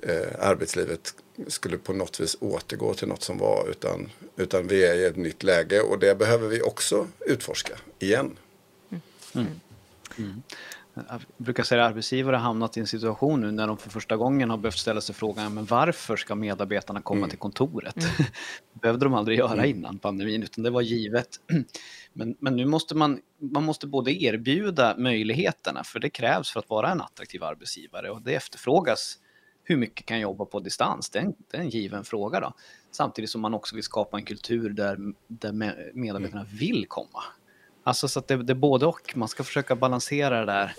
[0.04, 1.14] eh, arbetslivet
[1.48, 5.16] skulle på något vis återgå till något som var utan, utan vi är i ett
[5.16, 8.38] nytt läge och det behöver vi också utforska igen.
[9.34, 9.48] Mm.
[10.18, 10.44] Mm.
[10.94, 14.18] Jag brukar säga att arbetsgivare har hamnat i en situation nu när de för första
[14.18, 17.30] gången har behövt ställa sig frågan men varför ska medarbetarna komma mm.
[17.30, 17.98] till kontoret?
[17.98, 18.10] Mm.
[18.74, 19.66] det behövde de aldrig göra mm.
[19.66, 21.28] innan pandemin utan det var givet.
[22.14, 26.70] men, men nu måste man, man måste både erbjuda möjligheterna för det krävs för att
[26.70, 29.18] vara en attraktiv arbetsgivare och det efterfrågas
[29.70, 31.10] hur mycket kan jag jobba på distans?
[31.10, 32.54] Det är en, det är en given fråga då.
[32.92, 34.98] Samtidigt som man också vill skapa en kultur där,
[35.28, 35.52] där
[35.94, 36.58] medarbetarna mm.
[36.58, 37.24] vill komma.
[37.90, 39.14] Alltså så att det, det är både och.
[39.16, 40.74] Man ska försöka balansera det där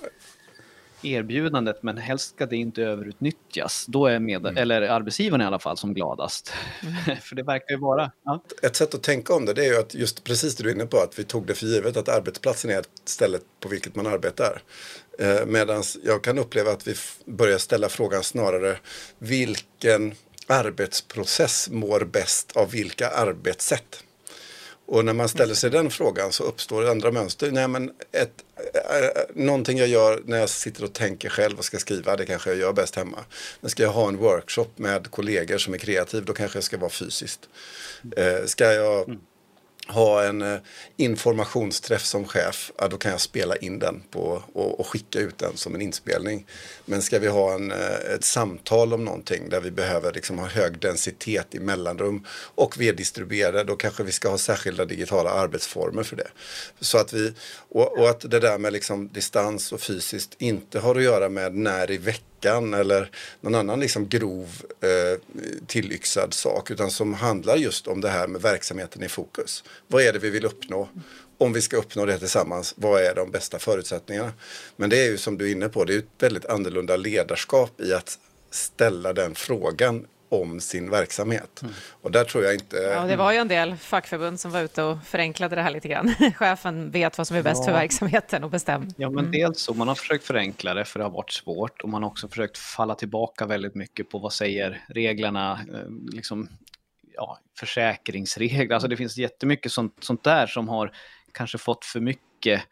[1.03, 3.87] erbjudandet men helst ska det inte överutnyttjas.
[3.88, 4.57] Då är med, mm.
[4.57, 6.53] eller arbetsgivaren i alla fall som gladast.
[6.83, 7.16] Mm.
[7.23, 8.11] för det verkar ju vara...
[8.25, 8.44] Ja.
[8.62, 10.75] Ett sätt att tänka om det, det är ju att just precis det du är
[10.75, 14.07] inne på att vi tog det för givet att arbetsplatsen är stället på vilket man
[14.07, 14.62] arbetar.
[15.18, 16.94] Eh, Medan jag kan uppleva att vi
[17.25, 18.77] börjar ställa frågan snarare
[19.18, 20.14] vilken
[20.46, 24.05] arbetsprocess mår bäst av vilka arbetssätt?
[24.90, 27.50] Och när man ställer sig den frågan så uppstår andra mönster.
[27.50, 28.33] Nej, men ett,
[28.74, 32.50] äh, någonting jag gör när jag sitter och tänker själv och ska skriva, det kanske
[32.50, 33.18] jag gör bäst hemma.
[33.61, 36.79] Men ska jag ha en workshop med kollegor som är kreativ, då kanske jag ska
[36.79, 37.40] vara fysiskt.
[38.16, 39.20] Eh, ska jag mm
[39.88, 40.59] ha en eh,
[40.97, 45.38] informationsträff som chef, ja, då kan jag spela in den på, och, och, skicka ut
[45.38, 46.47] den som en inspelning.
[46.85, 50.47] Men ska vi ha en, eh, ett samtal om någonting där vi behöver liksom ha
[50.47, 55.31] hög densitet i mellanrum och vi är distribuerade, då kanske vi ska ha särskilda digitala
[55.31, 56.29] arbetsformer för det.
[56.81, 57.33] Så att vi,
[57.69, 61.55] och, och att det där med liksom distans och fysiskt inte har att göra med
[61.55, 65.20] när i veckan veckan eller någon annan liksom grov eh,
[65.66, 69.64] tillyxad sak utan som handlar just om det här med verksamheten i fokus.
[69.88, 70.88] Vad är det vi vill uppnå?
[71.38, 74.33] Om vi ska uppnå det tillsammans, vad är de bästa förutsättningarna?
[74.76, 77.81] Men det är ju som du är inne på, det är ett väldigt annorlunda ledarskap
[77.81, 78.18] i att
[78.50, 81.62] ställa den frågan om sin verksamhet.
[81.62, 81.75] Mm.
[82.03, 82.77] Och där tror jag inte...
[82.77, 85.88] Ja, det var ju en del fackförbund som var ute och förenklade det här lite
[85.88, 86.14] grann.
[86.37, 87.64] Chefen vet vad som är bäst ja.
[87.64, 88.88] för verksamheten och bestämmer.
[88.97, 89.33] Ja, men mm.
[89.33, 89.75] dels så.
[89.75, 92.59] Man har försökt förenkla det för det har varit svårt och man har också försökt
[92.59, 96.49] falla tillbaka väldigt mycket på vad säger reglerna, eh, liksom
[97.14, 98.75] ja, försäkringsregler.
[98.75, 100.93] Alltså det finns jättemycket sånt, sånt där som har
[101.33, 102.62] kanske fått för mycket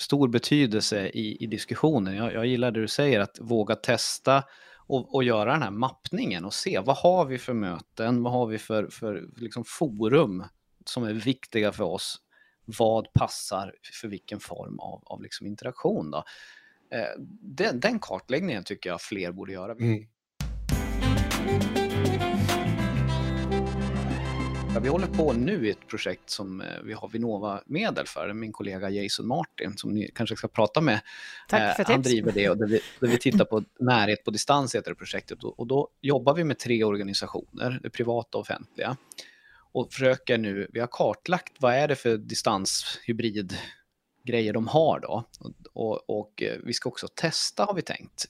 [0.00, 2.16] stor betydelse i, i diskussionen.
[2.16, 4.42] Jag, jag gillar det du säger, att våga testa
[4.86, 8.46] och, och, göra den här mappningen och se vad har vi för möten, vad har
[8.46, 10.44] vi för, för liksom forum
[10.84, 12.20] som är viktiga för oss.
[12.64, 16.10] Vad passar för vilken form av, av liksom interaktion?
[16.10, 16.24] Då?
[16.90, 19.72] Eh, den, den, kartläggningen tycker jag fler borde göra.
[19.72, 20.06] Mm.
[24.80, 28.90] Vi håller på nu i ett projekt som eh, vi har Vinnova-medel för, min kollega
[28.90, 31.00] Jason Martin, som ni kanske ska prata med.
[31.48, 34.30] Tack för eh, Han driver det och där vi, där vi tittar på närhet på
[34.30, 35.44] distans heter det projektet.
[35.44, 38.96] Och då jobbar vi med tre organisationer, det privata och offentliga.
[39.72, 43.56] Och försöker nu, vi har kartlagt vad är det för distanshybrid
[44.24, 45.24] grejer de har då.
[45.40, 48.26] Och, och, och, eh, vi ska också testa har vi tänkt,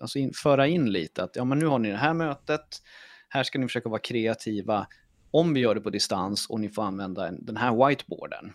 [0.00, 2.82] alltså in, föra in lite att ja men nu har ni det här mötet,
[3.28, 4.86] här ska ni försöka vara kreativa,
[5.30, 8.52] om vi gör det på distans och ni får använda den här whiteboarden,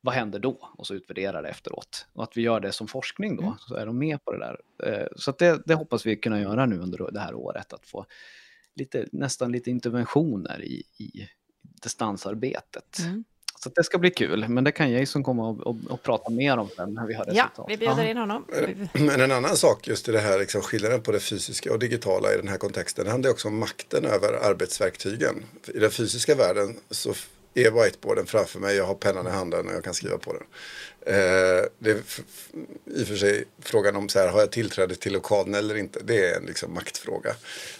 [0.00, 0.68] vad händer då?
[0.78, 2.06] Och så utvärdera det efteråt.
[2.12, 3.54] Och att vi gör det som forskning då, mm.
[3.58, 4.60] så är de med på det där.
[4.84, 8.06] Eh, så det, det, hoppas vi kunna göra nu under det här året, att få
[8.74, 11.28] lite, nästan lite interventioner i, i
[11.82, 12.98] distansarbetet.
[12.98, 13.24] Mm.
[13.62, 16.56] Så det ska bli kul, men det kan Jason komma och, och, och prata mer
[16.56, 17.52] om sen när vi har resultat.
[17.56, 18.44] Ja, vi bjuder in honom.
[18.92, 22.34] Men en annan sak just i det här, liksom, skillnaden på det fysiska och digitala
[22.34, 25.44] i den här kontexten, det handlar också om makten över arbetsverktygen.
[25.74, 27.14] I den fysiska världen så
[27.54, 30.42] är whiteboarden framför mig, jag har pennan i handen och jag kan skriva på den.
[31.06, 31.96] Eh, det är
[32.84, 36.00] i och för sig frågan om så här, har jag tillträde till lokalen eller inte.
[36.04, 37.34] Det är en liksom maktfråga.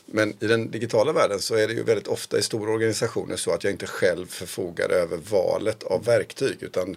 [0.06, 3.50] Men i den digitala världen så är det ju väldigt ofta i stora organisationer så
[3.50, 6.56] att jag inte själv förfogar över valet av verktyg.
[6.60, 6.96] Utan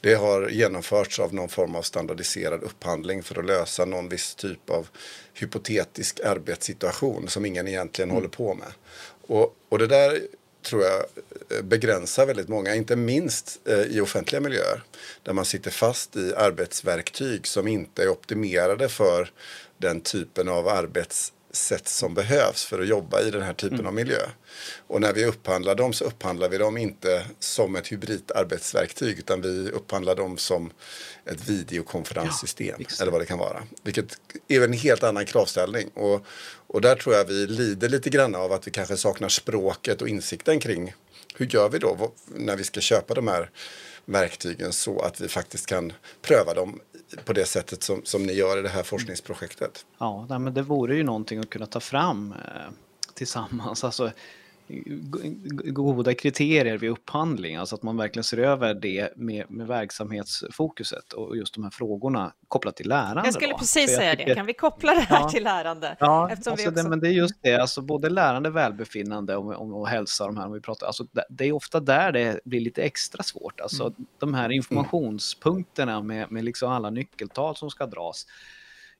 [0.00, 4.70] det har genomförts av någon form av standardiserad upphandling för att lösa någon viss typ
[4.70, 4.88] av
[5.34, 8.16] hypotetisk arbetssituation som ingen egentligen mm.
[8.16, 8.72] håller på med.
[9.26, 10.20] Och, och det där
[10.62, 11.04] tror jag
[11.50, 14.82] eh, begränsar väldigt många, inte minst eh, i offentliga miljöer.
[15.22, 19.30] Där man sitter fast i arbetsverktyg som inte är optimerade för
[19.78, 23.86] den typen av arbets arbetssätt som behövs för att jobba i den här typen mm.
[23.86, 24.22] av miljö.
[24.86, 29.70] Och när vi upphandlar dem så upphandlar vi dem inte som ett hybridarbetsverktyg utan vi
[29.70, 30.70] upphandlar dem som
[31.24, 33.62] ett videokonferenssystem ja, eller vad det kan vara.
[33.82, 35.88] Vilket är en helt annan kravställning.
[35.94, 36.26] Och,
[36.68, 40.08] och där tror jag vi lider lite grann av att vi kanske saknar språket och
[40.08, 40.94] insikten kring
[41.34, 43.50] hur gör vi då när vi ska köpa de här
[44.10, 45.92] verktygen så att vi faktiskt kan
[46.22, 46.80] pröva dem
[47.24, 49.86] på det sättet som, som ni gör i det här forskningsprojektet.
[49.98, 52.72] Ja, men det vore ju någonting att kunna ta fram eh,
[53.14, 53.84] tillsammans.
[53.84, 54.10] Alltså,
[55.64, 61.36] goda kriterier vid upphandling, alltså att man verkligen ser över det med, med verksamhetsfokuset och
[61.36, 63.22] just de här frågorna kopplat till lärande.
[63.24, 63.58] Jag skulle då.
[63.58, 65.96] precis säga tycker, det, kan vi koppla det här ja, till lärande?
[66.00, 66.70] Ja, alltså också...
[66.70, 70.36] det, men det är just det, alltså både lärande, välbefinnande och, och, och hälsa, de
[70.36, 73.82] här, om vi pratar, alltså det är ofta där det blir lite extra svårt, alltså
[73.82, 73.94] mm.
[74.18, 78.26] de här informationspunkterna med, med liksom alla nyckeltal som ska dras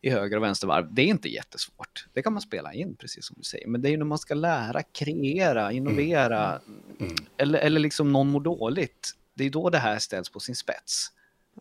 [0.02, 2.06] i höger och vänstervarv, det är inte jättesvårt.
[2.12, 3.66] Det kan man spela in, precis som du säger.
[3.66, 6.82] Men det är ju när man ska lära, kreera, innovera, mm.
[7.00, 7.14] Mm.
[7.36, 9.12] Eller, eller liksom någon mår dåligt.
[9.34, 11.12] Det är då det här ställs på sin spets.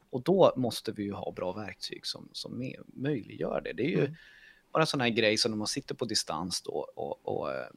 [0.10, 3.74] Och då måste vi ju ha bra verktyg som, som möjliggör det.
[3.74, 4.16] Det är ju mm.
[4.72, 7.68] bara sån här grej som när man sitter på distans då och, och eh,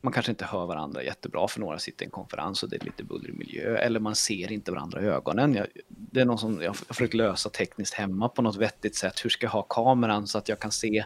[0.00, 2.84] man kanske inte hör varandra jättebra för några sitter i en konferens och det är
[2.84, 5.54] lite bullrig miljö eller man ser inte varandra i ögonen.
[5.54, 9.24] Jag, det är någon som jag har försökt lösa tekniskt hemma på något vettigt sätt.
[9.24, 11.04] Hur ska jag ha kameran så att jag kan se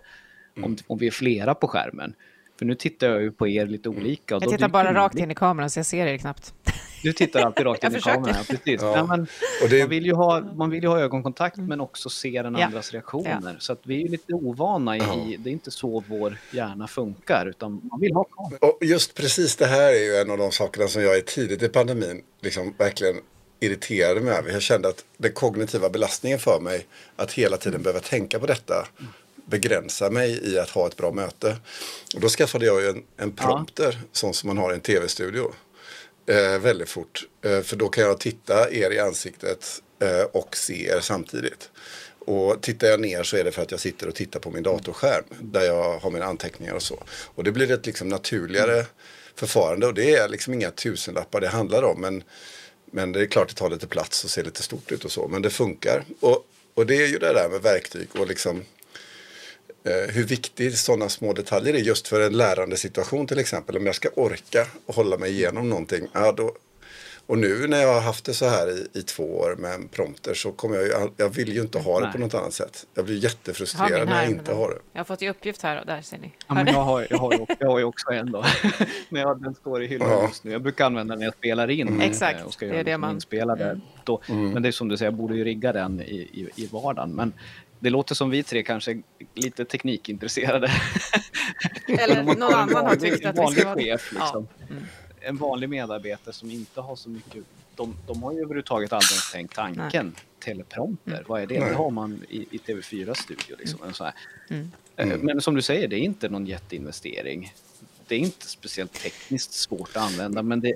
[0.57, 0.77] om, mm.
[0.87, 2.15] om vi är flera på skärmen?
[2.59, 4.37] För nu tittar jag ju på er lite olika.
[4.37, 6.55] Och jag tittar bara rakt in i kameran så jag ser er knappt.
[7.05, 8.83] Du tittar alltid rakt in i kameran, precis.
[8.83, 8.97] Ja.
[8.97, 9.27] Ja, men,
[9.71, 9.79] det...
[9.79, 12.65] man, vill ju ha, man vill ju ha ögonkontakt men också se den ja.
[12.65, 13.41] andras reaktioner.
[13.45, 13.53] Ja.
[13.59, 17.81] Så att vi är lite ovana i, det är inte så vår hjärna funkar, utan
[17.91, 18.59] man vill ha kameran.
[18.61, 21.63] Och just precis det här är ju en av de sakerna som jag i tidigt
[21.63, 23.17] i pandemin liksom verkligen
[23.61, 24.53] irriterade mig över.
[24.53, 26.87] Jag kände att den kognitiva belastningen för mig
[27.17, 28.87] att hela tiden behöva tänka på detta
[29.47, 31.57] begränsa mig i att ha ett bra möte.
[32.15, 34.09] Och då skaffade jag ju en, en prompter, ja.
[34.13, 35.53] sån som man har i en tv-studio.
[36.27, 37.27] Eh, väldigt fort.
[37.43, 41.71] Eh, för då kan jag titta er i ansiktet eh, och se er samtidigt.
[42.19, 44.63] Och tittar jag ner så är det för att jag sitter och tittar på min
[44.63, 47.03] datorskärm där jag har mina anteckningar och så.
[47.35, 48.87] Och det blir ett liksom naturligare mm.
[49.35, 52.01] förfarande och det är liksom inga tusenlappar det handlar om.
[52.01, 52.23] Men,
[52.91, 55.29] men det är klart det tar lite plats och ser lite stort ut och så.
[55.29, 56.05] Men det funkar.
[56.21, 58.65] Och, och det är ju det där med verktyg och liksom
[59.91, 63.77] hur viktigt sådana små detaljer är just för en lärande situation till exempel.
[63.77, 66.53] Om jag ska orka och hålla mig igenom någonting, ja, då,
[67.27, 69.89] Och nu när jag har haft det så här i, i två år med en
[69.89, 72.13] prompter så kommer jag ju, jag vill ju inte ha det Nej.
[72.13, 72.87] på något annat sätt.
[72.95, 74.79] Jag blir jättefrustrerad när jag inte har det.
[74.93, 76.33] Jag har fått i uppgift här, och där ser ni.
[76.49, 78.45] Ja, men jag, har, jag, har ju, också- jag har ju också en då.
[79.09, 80.27] men jag, den står i hyllan Ja.
[80.29, 80.53] just nu.
[80.53, 82.01] Jag brukar använda den när jag spelar in.
[82.01, 83.65] eh, Exakt, Och ska det är det liksom man- inspelade.
[83.65, 83.81] Mm.
[84.05, 84.23] Då.
[84.29, 87.11] Men det är som du säger, jag borde ju rigga den i, i, i vardagen.
[87.15, 87.33] Men
[87.85, 89.03] det låter som vi tre kanske är
[89.35, 90.71] lite teknikintresserade.
[91.89, 94.47] Eller någon annan har vanlig- tyckt att vi ska vanlig vara chef, liksom.
[94.59, 94.67] Ja.
[94.71, 94.85] Mm.
[95.21, 97.45] En vanlig medarbetare som inte har så mycket...
[97.77, 100.15] De, de har ju överhuvudtaget aldrig tänkt tanken.
[100.45, 101.25] Teleprompter, Mm.
[101.27, 101.61] vad är det?
[101.61, 101.69] Nej.
[101.69, 103.57] Det har man i, i TV4 studio.
[103.59, 104.15] Liksom, eller så här.
[104.51, 104.71] Mm.
[104.97, 105.21] Eh, Mm.
[105.21, 107.55] Men som du säger, det är inte någon jätteinvestering.
[108.07, 110.73] Det är inte speciellt tekniskt svårt att använda, men det,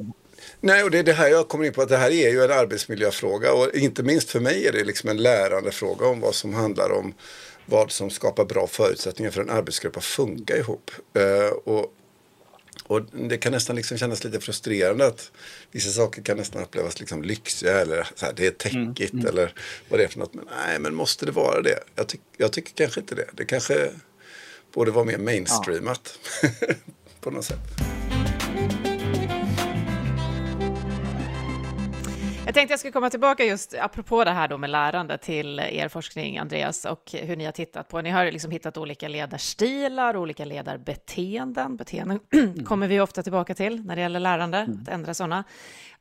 [0.60, 2.44] Nej, och det är det här jag kommer in på, att det här är ju
[2.44, 6.54] en arbetsmiljöfråga och inte minst för mig är det liksom en lärandefråga om vad som
[6.54, 7.14] handlar om
[7.66, 10.90] vad som skapar bra förutsättningar för en arbetsgrupp att funka ihop.
[11.14, 11.94] Eh, och,
[12.82, 15.30] och det kan nästan liksom kännas lite frustrerande att
[15.70, 19.52] vissa saker kan nästan upplevas liksom lyxiga eller så här, det är täckigt eller
[19.88, 20.34] vad det är för något.
[20.34, 21.78] Men nej, men måste det vara det?
[21.94, 23.26] Jag, tyck, jag tycker kanske inte det.
[23.32, 23.90] Det kanske
[24.72, 26.18] borde vara mer mainstreamat
[27.20, 27.97] på något sätt.
[32.48, 35.88] Jag tänkte jag skulle komma tillbaka just apropå det här då med lärande till er
[35.88, 38.00] forskning, Andreas, och hur ni har tittat på.
[38.00, 41.76] Ni har liksom hittat olika ledarstilar, olika ledarbeteenden.
[41.76, 42.20] Beteenden
[42.64, 45.44] kommer vi ofta tillbaka till när det gäller lärande, att ändra sådana.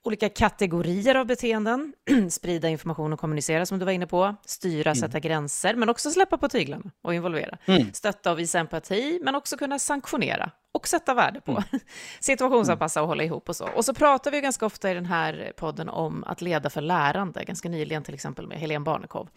[0.04, 1.94] Olika kategorier av beteenden,
[2.30, 6.38] sprida information och kommunicera som du var inne på, styra, sätta gränser, men också släppa
[6.38, 7.58] på tyglarna och involvera.
[7.94, 11.64] Stötta och visa empati, men också kunna sanktionera och sätta värde på.
[12.20, 13.70] Situationsanpassa och hålla ihop och så.
[13.76, 17.44] Och så pratar vi ganska ofta i den här podden om att leda för lärande,
[17.44, 19.30] ganska nyligen till exempel med Helene Barnekow.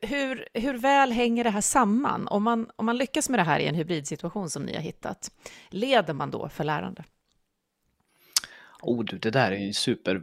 [0.00, 2.28] Hur, hur väl hänger det här samman?
[2.28, 5.30] Om man, om man lyckas med det här i en hybridsituation som ni har hittat,
[5.70, 7.04] leder man då för lärande?
[8.82, 10.22] Oh du, det där är en super,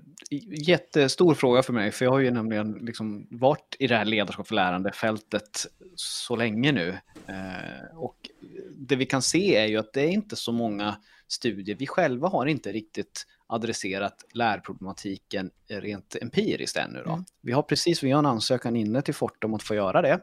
[0.68, 4.48] jättestor fråga för mig, för jag har ju nämligen liksom varit i det här ledarskap
[4.48, 6.98] för lärande-fältet så länge nu.
[7.28, 8.30] Eh, och
[8.72, 10.96] det vi kan se är ju att det är inte så många
[11.28, 17.04] studier, vi själva har inte riktigt adresserat lärproblematiken rent empiriskt ännu.
[17.06, 17.12] Då.
[17.12, 17.26] Mm.
[17.42, 20.20] Vi har precis, vi har en ansökan inne till Forte om att få göra det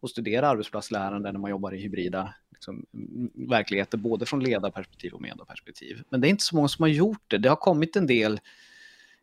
[0.00, 5.20] och studera arbetsplatslärande när man jobbar i hybrida liksom, mm, verkligheter, både från ledarperspektiv och
[5.20, 6.02] medarperspektiv.
[6.08, 7.38] Men det är inte så många som har gjort det.
[7.38, 8.40] Det har kommit en del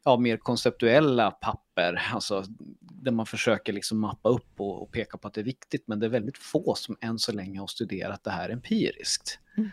[0.06, 2.44] ja, mer konceptuella papper, alltså,
[2.80, 6.00] där man försöker liksom mappa upp och, och peka på att det är viktigt, men
[6.00, 9.40] det är väldigt få som än så länge har studerat det här empiriskt.
[9.58, 9.70] Mm.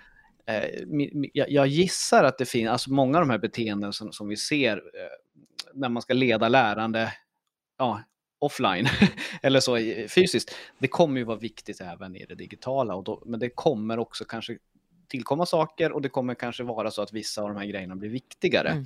[0.47, 4.37] Eh, jag gissar att det finns, alltså många av de här beteenden som, som vi
[4.37, 7.13] ser eh, när man ska leda lärande,
[7.79, 8.03] ja,
[8.39, 8.89] offline
[9.43, 9.77] eller så
[10.09, 12.95] fysiskt, det kommer ju vara viktigt även i det digitala.
[12.95, 14.59] Och då, men det kommer också kanske
[15.09, 18.11] tillkomma saker och det kommer kanske vara så att vissa av de här grejerna blir
[18.11, 18.69] viktigare.
[18.69, 18.85] Mm.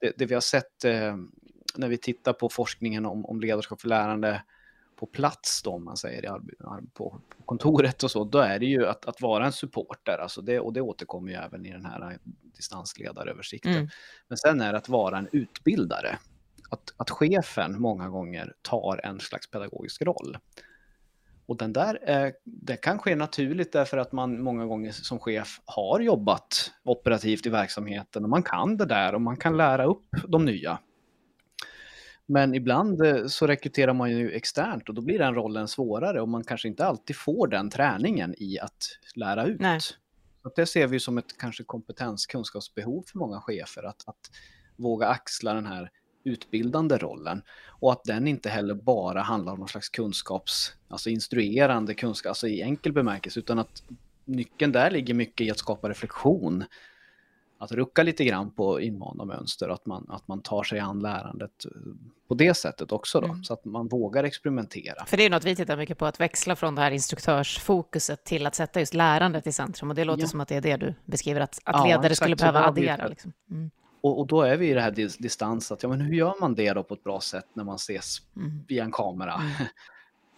[0.00, 1.16] Det, det vi har sett eh,
[1.76, 4.42] när vi tittar på forskningen om, om ledarskap för lärande
[4.96, 8.66] på plats då, om man säger, ar- på, på kontoret och så, då är det
[8.66, 11.84] ju att, att vara en supporter, alltså det, och det återkommer ju även i den
[11.84, 12.18] här
[12.56, 13.72] distansledaröversikten.
[13.72, 13.88] Mm.
[14.28, 16.18] Men sen är det att vara en utbildare.
[16.70, 20.38] Att, att chefen många gånger tar en slags pedagogisk roll.
[21.46, 25.60] Och den där, eh, det kan ske naturligt därför att man många gånger som chef
[25.64, 30.08] har jobbat operativt i verksamheten och man kan det där och man kan lära upp
[30.28, 30.78] de nya.
[32.26, 36.28] Men ibland eh, så rekryterar man ju externt och då blir den rollen svårare och
[36.28, 39.60] man kanske inte alltid får den träningen i att lära ut.
[39.60, 39.80] Nej.
[40.42, 44.30] Så det ser vi som ett kanske kompetens kunskapsbehov för många chefer att, att
[44.76, 45.90] våga axla den här
[46.24, 51.94] utbildande rollen och att den inte heller bara handlar om någon slags kunskaps, alltså instruerande
[51.94, 53.82] kunskap, alltså i enkel bemärkelse, utan att
[54.24, 56.64] nyckeln där ligger mycket i att skapa reflektion.
[57.62, 61.64] Att rucka lite grann på invanda mönster, att man, att man tar sig an lärandet
[61.64, 61.70] eh,
[62.28, 63.44] på det sättet också då, Mm.
[63.44, 65.04] så att man vågar experimentera.
[65.06, 68.46] För det är något vi tittar mycket på, att växla från det här instruktörsfokuset till
[68.46, 69.90] att sätta just lärandet i centrum.
[69.90, 70.28] Och det låter Ja.
[70.28, 72.16] som att det är det du beskriver, att, att Ja, ledare exakt.
[72.20, 73.06] skulle behöva addera.
[73.08, 73.32] Liksom.
[73.50, 73.70] Mm.
[74.02, 76.34] Och, och då är vi i det här dis- distans, att ja, men hur gör
[76.40, 78.64] man det då på ett bra sätt när man ses Mm.
[78.68, 79.34] via en kamera?
[79.34, 79.50] Mm.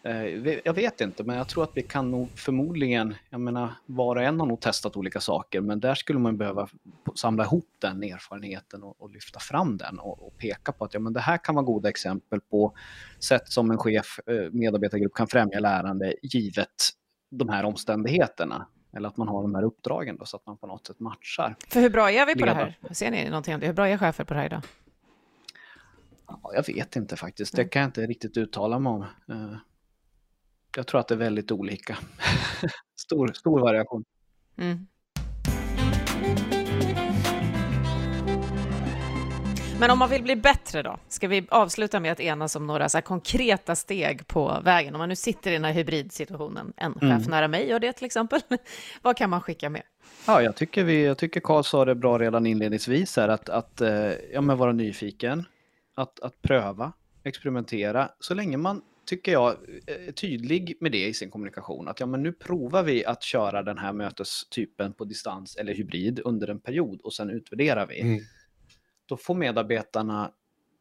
[0.04, 4.16] Eh, Jag vet inte, men jag tror att vi kan nog förmodligen, jag menar, var
[4.16, 6.68] och en har nog testat olika saker, men där skulle man behöva
[7.14, 11.00] samla ihop den erfarenheten och, och lyfta fram den och, och peka på att ja,
[11.00, 12.74] men det här kan vara goda exempel på
[13.18, 16.68] sätt som en chef, eh, medarbetargrupp kan främja lärande givet
[17.30, 18.66] de här omständigheterna.
[18.96, 21.56] Eller att man har de här uppdragen då, så att man på något sätt matchar.
[21.68, 22.54] För hur bra är vi på det Leda.
[22.54, 22.78] här?
[22.94, 23.66] Ser ni någonting om det?
[23.66, 24.62] Hur bra är chefer på det här idag?
[26.26, 29.02] Ja, jag vet inte faktiskt, det kan jag inte riktigt uttala mig om.
[29.02, 29.56] Eh,
[30.76, 31.98] Jag tror att det är väldigt olika.
[32.96, 34.04] stor, stor variation.
[34.56, 34.86] Mm.
[39.80, 40.98] Men om man vill bli bättre då?
[41.08, 44.94] Ska vi avsluta med att enas om några så konkreta steg på vägen?
[44.94, 47.22] Om man nu sitter i den här hybridsituationen, en chef mm.
[47.22, 48.40] nära mig gör det till exempel.
[49.02, 49.82] Vad kan man skicka med?
[50.26, 53.80] Ja, jag tycker, vi, jag tycker Carl sa det bra redan inledningsvis här, att, att
[53.80, 55.44] eh, ja, men vara nyfiken,
[55.94, 56.92] att, att pröva,
[57.24, 58.10] experimentera.
[58.20, 59.56] Så länge man, tycker jag,
[59.86, 63.62] är tydlig med det i sin kommunikation, att ja, men nu provar vi att köra
[63.62, 68.00] den här mötestypen på distans eller hybrid under en period och sen utvärderar vi.
[68.00, 68.20] Mm.
[69.12, 70.30] Då får medarbetarna,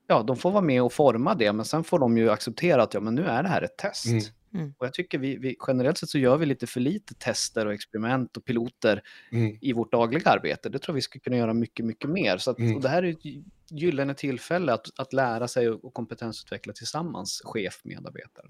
[0.07, 2.93] ja, de får vara med och forma det, men sen får de ju acceptera att
[2.93, 4.05] ja, men nu är det här ett test.
[4.05, 4.21] Mm.
[4.53, 4.73] Mm.
[4.77, 7.73] Och jag tycker vi, vi, generellt sett så gör vi lite för lite tester och
[7.73, 9.57] experiment och piloter mm.
[9.61, 10.69] i vårt dagliga arbete.
[10.69, 12.37] Det tror vi skulle kunna göra mycket, mycket mer.
[12.37, 12.81] Så att, mm.
[12.81, 18.47] det här är ett gyllene tillfälle att, att lära sig och kompetensutveckla tillsammans, chef, medarbetare.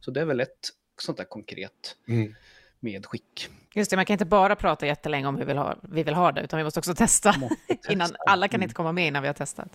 [0.00, 0.68] Så det är väl ett
[1.00, 2.34] sånt där konkret mm.
[2.80, 3.48] Medskick.
[3.74, 6.14] Just det, man kan inte bara prata jättelänge om hur vi vill ha, vi vill
[6.14, 7.38] ha det, utan vi måste också testa.
[7.38, 7.92] Måste testa.
[7.92, 9.68] innan, alla kan inte komma med innan vi har testat.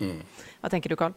[0.00, 0.22] Mm.
[0.60, 1.12] Vad tänker du, Carl?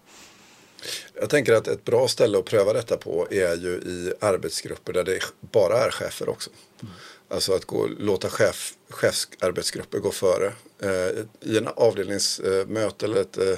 [1.22, 5.04] Jag tänker att ett bra ställe att pröva detta på är ju i arbetsgrupper där
[5.04, 6.50] det bara är chefer också.
[6.82, 6.94] Mm.
[7.28, 10.54] Alltså att gå, låta chef, chefsarbetsgrupper gå före.
[10.80, 13.58] Eh, I en avdelningsmöte eller ett eh,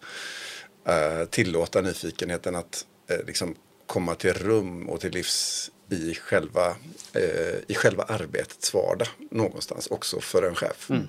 [0.88, 3.56] eh, tillåta nyfikenheten att eh, liksom
[3.86, 6.76] komma till rum och till livs i själva,
[7.68, 10.90] i själva arbetets vardag någonstans också för en chef.
[10.90, 11.08] Mm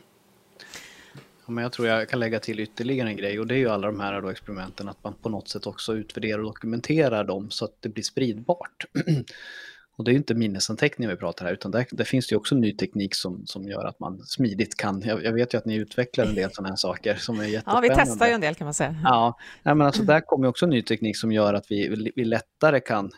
[1.51, 3.87] men jag tror jag kan lägga till ytterligare en grej och det är ju alla
[3.87, 7.65] de här då experimenten att man på något sätt också utvärderar och dokumenterar dem så
[7.65, 8.85] att det blir spridbart.
[9.97, 12.37] och det är ju inte minnesanteckningar vi pratar här utan där, där finns det ju
[12.37, 15.65] också ny teknik som, som gör att man smidigt kan, jag, jag vet ju att
[15.65, 17.89] ni utvecklar en del sådana här saker som är jättespännande.
[17.89, 18.97] Ja, vi testar ju en del kan man säga.
[19.05, 23.11] Ja, men alltså där kommer också ny teknik som gör att vi, vi lättare kan,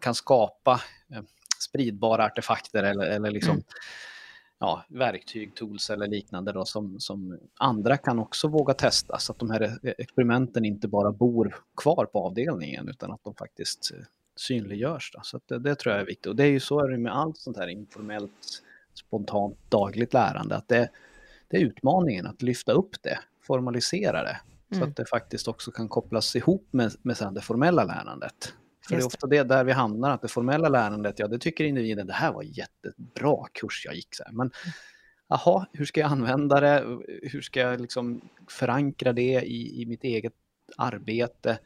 [0.00, 0.80] kan skapa
[1.12, 1.22] eh,
[1.68, 3.62] spridbara artefakter eller, eller liksom mm
[4.58, 9.38] ja, verktyg, tools eller liknande då, som, som andra kan också våga testa så att
[9.38, 14.04] de här experimenten inte bara bor kvar på avdelningen utan att de faktiskt eh,
[14.36, 15.10] synliggörs.
[15.14, 15.20] Då.
[15.22, 17.16] Så det, det, tror jag är viktigt och det är ju så är det med
[17.16, 18.62] allt sånt här informellt,
[18.94, 20.90] spontant, dagligt lärande att det,
[21.48, 24.40] det är utmaningen att lyfta upp det, formalisera det
[24.70, 24.80] mm.
[24.80, 28.54] så att det faktiskt också kan kopplas ihop med, med det formella lärandet.
[28.88, 31.64] För det är ofta det där vi hamnar, att det formella lärandet, ja det tycker
[31.64, 34.14] individen, det här var jättebra kurs jag gick.
[34.14, 34.32] Så här.
[34.32, 34.50] Men
[35.28, 36.84] jaha, hur ska jag använda det?
[37.22, 38.20] Hur ska jag liksom
[38.50, 40.32] förankra det i, i mitt eget
[40.76, 41.58] arbete?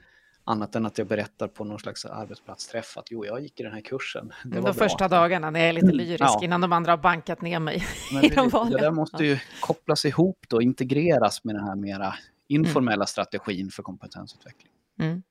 [0.44, 3.72] Annat än att jag berättar på någon slags arbetsplatsträff att jo, jag gick i den
[3.72, 4.32] här kursen.
[4.44, 4.72] Det var de bra.
[4.72, 6.40] första dagarna när jag är lite mm, lyrisk ja.
[6.42, 8.78] innan de andra har bankat ner mig Men i de vanliga.
[8.78, 12.14] Det där måste ju kopplas ihop då, integreras med den här mera
[12.48, 13.06] informella mm.
[13.06, 14.72] strategin för kompetensutveckling.
[14.98, 15.22] Mm.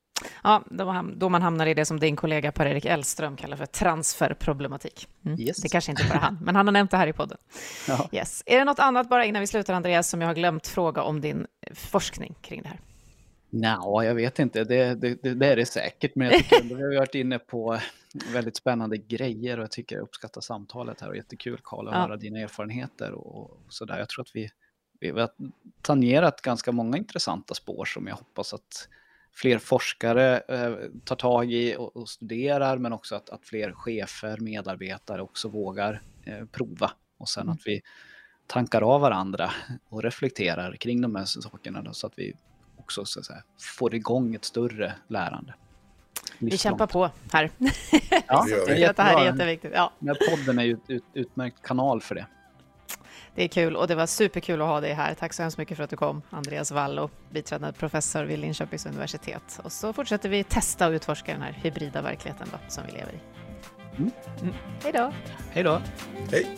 [0.44, 0.64] Ja,
[1.12, 5.08] då man hamnar i det som din kollega Per-Erik Elström kallar för transferproblematik.
[5.26, 5.40] Mm.
[5.40, 5.58] Yes.
[5.58, 7.38] Det kanske inte bara han, men han har nämnt det här i podden.
[7.88, 8.10] Ja.
[8.12, 8.44] Yes.
[8.46, 11.22] Är det något annat, bara innan vi slutar Andreas, som jag har glömt fråga om
[11.22, 12.80] din forskning kring det här?
[13.54, 14.64] Nej, jag vet inte.
[14.64, 17.80] Det, det, det, är det säkert, men jag tycker vi har varit inne på
[18.34, 22.02] väldigt spännande grejer och jag tycker jag uppskattar samtalet här och jättekul Karl att ja.
[22.02, 24.00] höra dina erfarenheter och, och sådär.
[24.00, 24.50] Jag tror att vi,
[25.00, 25.32] vi har
[25.82, 28.88] tangerat ganska många intressanta spår som jag hoppas att
[29.34, 34.38] fler forskare eh, tar tag i och, och, studerar, men också att, att fler chefer,
[34.38, 36.92] medarbetare också vågar eh, prova.
[37.18, 37.54] Och sen mm.
[37.54, 37.82] att vi
[38.48, 39.52] tankar av varandra
[39.90, 42.34] och reflekterar kring de här sakerna då, så att vi
[42.78, 43.44] också så att säga,
[43.78, 45.54] får igång ett större lärande.
[46.38, 47.52] Vi kämpar på här.
[48.28, 49.72] Ja, det, det här är jätteviktigt.
[49.76, 49.94] Ja.
[50.00, 52.28] Den här podden är ju ett ut, utmärkt kanal för det.
[53.36, 55.14] Det är kul och det var superkul att ha dig här.
[55.14, 59.60] Tack så hemskt mycket för att du kom, Andreas Wallo, biträdande professor vid Linköpings universitet.
[59.64, 63.12] Och så fortsätter vi testa och utforska den här hybrida verkligheten då, som vi lever
[63.14, 63.20] i.
[63.98, 64.12] Mm.
[64.42, 64.54] Mm.
[64.84, 65.14] Hej då!
[65.52, 65.82] Hej då!
[66.32, 66.58] Hej!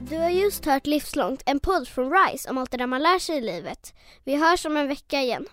[0.00, 3.18] Du har just hört Livslångt, en podd från RISE om allt det där man lär
[3.18, 3.94] sig i livet.
[4.24, 5.46] Vi hörs om en vecka igen.